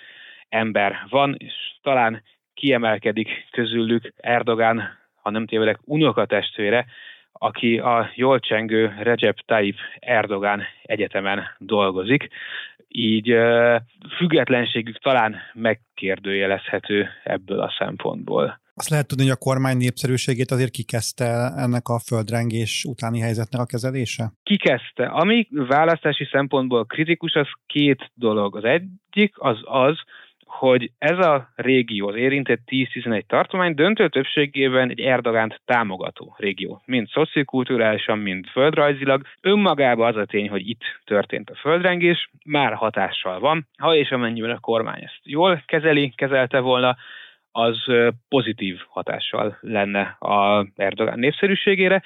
ember 0.49 1.05
van, 1.09 1.35
és 1.37 1.53
talán 1.81 2.23
kiemelkedik 2.53 3.47
közülük 3.51 4.13
Erdogán, 4.17 4.97
ha 5.21 5.29
nem 5.29 5.45
tévedek, 5.45 5.79
unokatestvére, 5.83 6.85
aki 7.31 7.79
a 7.79 8.11
jól 8.15 8.39
csengő 8.39 8.95
Recep 8.99 9.39
Tayyip 9.45 9.77
Erdogán 9.99 10.63
egyetemen 10.83 11.43
dolgozik 11.57 12.27
így 12.95 13.33
függetlenségük 14.17 14.97
talán 14.97 15.35
megkérdőjelezhető 15.53 17.07
ebből 17.23 17.59
a 17.59 17.73
szempontból. 17.77 18.61
Azt 18.75 18.89
lehet 18.89 19.07
tudni, 19.07 19.23
hogy 19.23 19.33
a 19.33 19.45
kormány 19.45 19.77
népszerűségét 19.77 20.51
azért 20.51 20.71
kikezdte 20.71 21.53
ennek 21.55 21.87
a 21.87 21.99
földrengés 21.99 22.85
utáni 22.87 23.19
helyzetnek 23.19 23.61
a 23.61 23.65
kezelése? 23.65 24.31
Kikezdte. 24.43 25.05
Ami 25.05 25.47
választási 25.51 26.27
szempontból 26.31 26.85
kritikus, 26.85 27.33
az 27.33 27.47
két 27.65 28.11
dolog. 28.13 28.55
Az 28.55 28.63
egyik 28.63 29.33
az 29.37 29.57
az, 29.63 29.97
hogy 30.59 30.91
ez 30.97 31.17
a 31.17 31.49
régió, 31.55 32.07
az 32.07 32.15
érintett 32.15 32.59
10-11 32.67 33.21
tartomány 33.27 33.75
döntő 33.75 34.09
többségében 34.09 34.89
egy 34.89 34.99
Erdogánt 34.99 35.61
támogató 35.65 36.35
régió, 36.37 36.81
mind 36.85 37.07
szociokulturálisan, 37.07 38.17
mind 38.17 38.47
földrajzilag. 38.47 39.25
Önmagában 39.41 40.07
az 40.07 40.15
a 40.15 40.25
tény, 40.25 40.49
hogy 40.49 40.69
itt 40.69 40.81
történt 41.05 41.49
a 41.49 41.55
földrengés, 41.55 42.29
már 42.45 42.73
hatással 42.73 43.39
van. 43.39 43.67
Ha 43.77 43.95
és 43.95 44.11
amennyiben 44.11 44.49
a 44.49 44.59
kormány 44.59 45.01
ezt 45.03 45.19
jól 45.23 45.63
kezeli, 45.65 46.13
kezelte 46.15 46.59
volna, 46.59 46.95
az 47.51 47.83
pozitív 48.29 48.79
hatással 48.87 49.57
lenne 49.61 50.01
a 50.19 50.67
Erdogán 50.75 51.19
népszerűségére. 51.19 52.03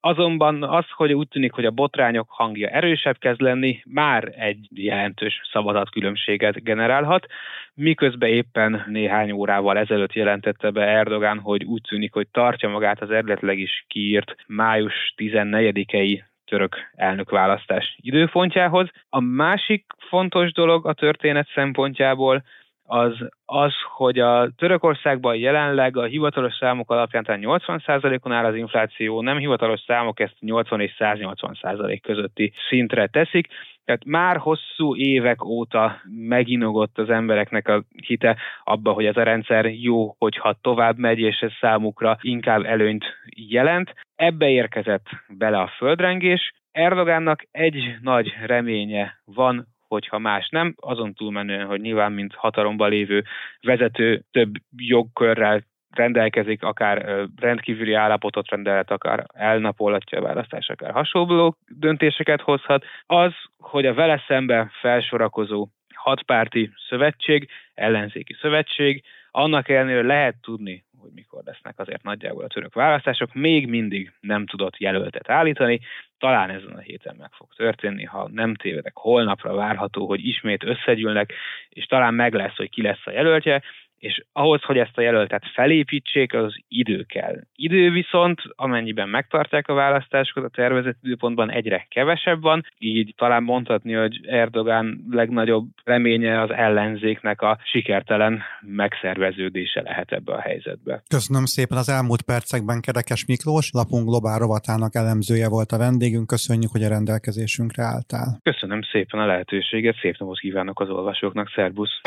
Azonban 0.00 0.62
az, 0.62 0.84
hogy 0.90 1.12
úgy 1.12 1.28
tűnik, 1.28 1.52
hogy 1.52 1.64
a 1.64 1.70
botrányok 1.70 2.30
hangja 2.30 2.68
erősebb 2.68 3.18
kezd 3.18 3.40
lenni, 3.40 3.82
már 3.84 4.32
egy 4.36 4.68
jelentős 4.74 5.40
szavazatkülönbséget 5.52 6.62
generálhat, 6.62 7.26
miközben 7.74 8.28
éppen 8.28 8.84
néhány 8.88 9.30
órával 9.30 9.78
ezelőtt 9.78 10.12
jelentette 10.12 10.70
be 10.70 10.82
Erdogán, 10.82 11.38
hogy 11.38 11.64
úgy 11.64 11.82
tűnik, 11.88 12.12
hogy 12.12 12.28
tartja 12.32 12.68
magát 12.68 13.02
az 13.02 13.10
eredetileg 13.10 13.58
is 13.58 13.84
kiírt 13.88 14.36
május 14.46 15.14
14-i 15.16 16.22
török 16.44 16.76
elnökválasztás 16.94 17.96
időpontjához. 18.00 18.88
A 19.08 19.20
másik 19.20 19.84
fontos 20.08 20.52
dolog 20.52 20.86
a 20.86 20.92
történet 20.92 21.48
szempontjából 21.54 22.42
az 22.90 23.12
az, 23.44 23.72
hogy 23.96 24.18
a 24.18 24.50
Törökországban 24.56 25.36
jelenleg 25.36 25.96
a 25.96 26.04
hivatalos 26.04 26.54
számok 26.54 26.90
alapján 26.90 27.24
talán 27.24 27.40
80%-on 27.44 28.32
áll 28.32 28.44
az 28.44 28.54
infláció, 28.54 29.22
nem 29.22 29.38
hivatalos 29.38 29.80
számok 29.86 30.20
ezt 30.20 30.36
80 30.40 30.80
és 30.80 30.94
180% 30.98 31.98
közötti 32.02 32.52
szintre 32.68 33.06
teszik, 33.06 33.46
tehát 33.84 34.04
már 34.04 34.36
hosszú 34.36 34.96
évek 34.96 35.44
óta 35.44 36.00
meginogott 36.04 36.98
az 36.98 37.10
embereknek 37.10 37.68
a 37.68 37.84
hite 38.06 38.36
abba, 38.64 38.92
hogy 38.92 39.04
ez 39.04 39.16
a 39.16 39.22
rendszer 39.22 39.64
jó, 39.64 40.14
hogyha 40.18 40.58
tovább 40.60 40.98
megy, 40.98 41.18
és 41.18 41.40
ez 41.40 41.52
számukra 41.60 42.18
inkább 42.20 42.64
előnyt 42.64 43.04
jelent. 43.48 43.94
Ebbe 44.16 44.48
érkezett 44.48 45.06
bele 45.28 45.58
a 45.58 45.72
földrengés, 45.76 46.52
Erdogánnak 46.72 47.46
egy 47.50 47.96
nagy 48.00 48.34
reménye 48.46 49.20
van 49.24 49.66
hogyha 49.90 50.18
más 50.18 50.48
nem, 50.48 50.74
azon 50.76 51.14
túlmenően, 51.14 51.66
hogy 51.66 51.80
nyilván, 51.80 52.12
mint 52.12 52.34
hatalomban 52.34 52.90
lévő 52.90 53.24
vezető 53.60 54.22
több 54.30 54.54
jogkörrel 54.76 55.62
rendelkezik, 55.90 56.62
akár 56.62 57.26
rendkívüli 57.36 57.94
állapotot 57.94 58.48
rendelet, 58.48 58.90
akár 58.90 59.26
elnapolhatja 59.34 60.18
a 60.18 60.22
választás, 60.22 60.68
akár 60.68 60.92
hasonló 60.92 61.56
döntéseket 61.68 62.40
hozhat, 62.40 62.84
az, 63.06 63.32
hogy 63.58 63.86
a 63.86 63.94
vele 63.94 64.22
szembe 64.26 64.70
felsorakozó 64.80 65.68
hatpárti 65.94 66.70
szövetség, 66.88 67.48
ellenzéki 67.74 68.36
szövetség, 68.40 69.02
annak 69.30 69.68
ellenére 69.68 70.02
lehet 70.02 70.36
tudni, 70.42 70.84
hogy 71.00 71.10
mikor 71.14 71.42
lesznek 71.44 71.78
azért 71.78 72.02
nagyjából 72.02 72.44
a 72.44 72.48
török 72.48 72.74
választások, 72.74 73.34
még 73.34 73.66
mindig 73.66 74.12
nem 74.20 74.46
tudott 74.46 74.78
jelöltet 74.78 75.30
állítani, 75.30 75.80
talán 76.18 76.50
ezen 76.50 76.72
a 76.72 76.80
héten 76.80 77.16
meg 77.18 77.30
fog 77.32 77.48
történni, 77.54 78.04
ha 78.04 78.28
nem 78.32 78.54
tévedek, 78.54 78.96
holnapra 78.96 79.54
várható, 79.54 80.06
hogy 80.06 80.26
ismét 80.26 80.64
összegyűlnek, 80.64 81.32
és 81.68 81.84
talán 81.84 82.14
meg 82.14 82.34
lesz, 82.34 82.56
hogy 82.56 82.70
ki 82.70 82.82
lesz 82.82 83.06
a 83.06 83.10
jelöltje, 83.10 83.62
és 84.00 84.24
ahhoz, 84.32 84.62
hogy 84.62 84.78
ezt 84.78 84.98
a 84.98 85.00
jelöltet 85.00 85.42
felépítsék, 85.54 86.34
az 86.34 86.54
idő 86.68 87.02
kell. 87.02 87.36
Idő 87.54 87.90
viszont, 87.90 88.40
amennyiben 88.56 89.08
megtartják 89.08 89.68
a 89.68 89.74
választásokat, 89.74 90.44
a 90.44 90.48
tervezett 90.48 90.96
időpontban 91.02 91.50
egyre 91.50 91.86
kevesebb 91.88 92.42
van, 92.42 92.66
így 92.78 93.14
talán 93.16 93.42
mondhatni, 93.42 93.92
hogy 93.92 94.26
Erdogán 94.26 95.04
legnagyobb 95.10 95.66
reménye 95.84 96.40
az 96.40 96.50
ellenzéknek 96.50 97.42
a 97.42 97.58
sikertelen 97.64 98.42
megszerveződése 98.60 99.82
lehet 99.82 100.12
ebbe 100.12 100.32
a 100.32 100.40
helyzetbe. 100.40 101.02
Köszönöm 101.08 101.44
szépen 101.44 101.78
az 101.78 101.88
elmúlt 101.88 102.22
percekben 102.22 102.80
Kerekes 102.80 103.26
Miklós, 103.26 103.70
lapunk 103.72 104.08
globál 104.08 104.38
rovatának 104.38 104.94
elemzője 104.94 105.48
volt 105.48 105.72
a 105.72 105.78
vendégünk. 105.78 106.26
Köszönjük, 106.26 106.70
hogy 106.70 106.82
a 106.82 106.88
rendelkezésünkre 106.88 107.82
álltál. 107.82 108.38
Köszönöm 108.42 108.82
szépen 108.82 109.20
a 109.20 109.26
lehetőséget, 109.26 109.96
szép 110.00 110.16
napot 110.18 110.38
kívánok 110.38 110.80
az 110.80 110.88
olvasóknak, 110.90 111.52
szervusz! 111.54 112.00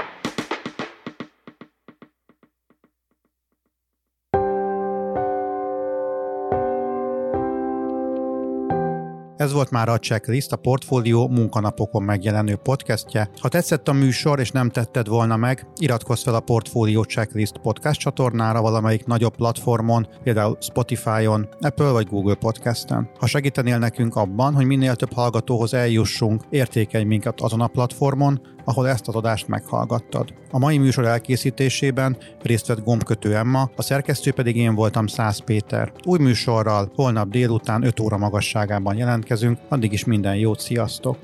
Ez 9.44 9.54
volt 9.54 9.72
már 9.72 9.90
a 9.90 10.00
Checklist, 10.00 10.52
a 10.52 10.56
Portfólió 10.56 11.28
munkanapokon 11.28 12.04
megjelenő 12.04 12.56
podcastje. 12.56 13.30
Ha 13.40 13.48
tetszett 13.48 13.88
a 13.88 13.94
műsor 13.94 14.40
és 14.40 14.52
nem 14.52 14.70
tetted 14.70 15.08
volna 15.08 15.38
meg, 15.38 15.68
iratkozz 15.78 16.24
fel 16.24 16.36
a 16.36 16.40
Portfólió 16.40 17.04
Checklist 17.04 17.58
podcast 17.58 18.00
csatornára 18.00 18.62
valamelyik 18.62 19.06
nagyobb 19.06 19.36
platformon, 19.36 20.08
például 20.24 20.58
Spotify-on, 20.60 21.50
Apple 21.60 21.92
vagy 21.92 22.08
Google 22.08 22.36
Podcast-en. 22.36 23.10
Ha 23.20 23.28
segítenél 23.28 23.78
nekünk 23.78 24.16
abban, 24.16 24.54
hogy 24.54 24.66
minél 24.66 24.96
több 24.96 25.14
hallgatóhoz 25.14 25.74
eljussunk, 25.74 26.42
értékelj 26.50 27.04
minket 27.04 27.42
azon 27.42 27.62
a 27.62 27.68
platformon, 27.68 28.42
ahol 28.64 28.88
ezt 28.88 29.08
az 29.08 29.16
adást 29.16 29.48
meghallgattad. 29.48 30.34
A 30.52 30.60
mai 30.60 30.78
műsor 30.78 31.06
elkészítésében 31.06 32.18
részt 32.42 32.68
vett 32.68 32.84
gombkötő 32.84 33.36
Emma, 33.36 33.70
a 33.76 33.82
szerkesztő 33.82 34.32
pedig 34.32 34.56
én 34.56 34.76
voltam 34.76 35.08
Szász 35.08 35.40
Péter. 35.40 35.92
Új 36.06 36.20
műsorral 36.20 36.92
holnap 36.96 37.30
délután 37.30 37.84
5 37.84 38.00
óra 38.00 38.18
magasságában 38.18 38.96
jelentkezünk, 38.96 39.60
addig 39.70 39.94
is 39.94 40.06
minden 40.06 40.36
jót, 40.36 40.60
sziasztok! 40.60 41.18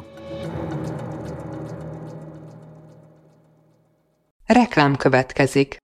Reklám 4.46 4.96
következik. 4.96 5.78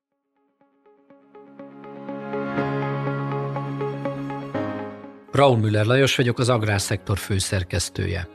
Raúl 5.32 5.58
Müller 5.58 5.86
Lajos 5.86 6.16
vagyok, 6.16 6.40
az 6.40 6.50
Agrárszektor 6.50 7.18
főszerkesztője. 7.18 8.35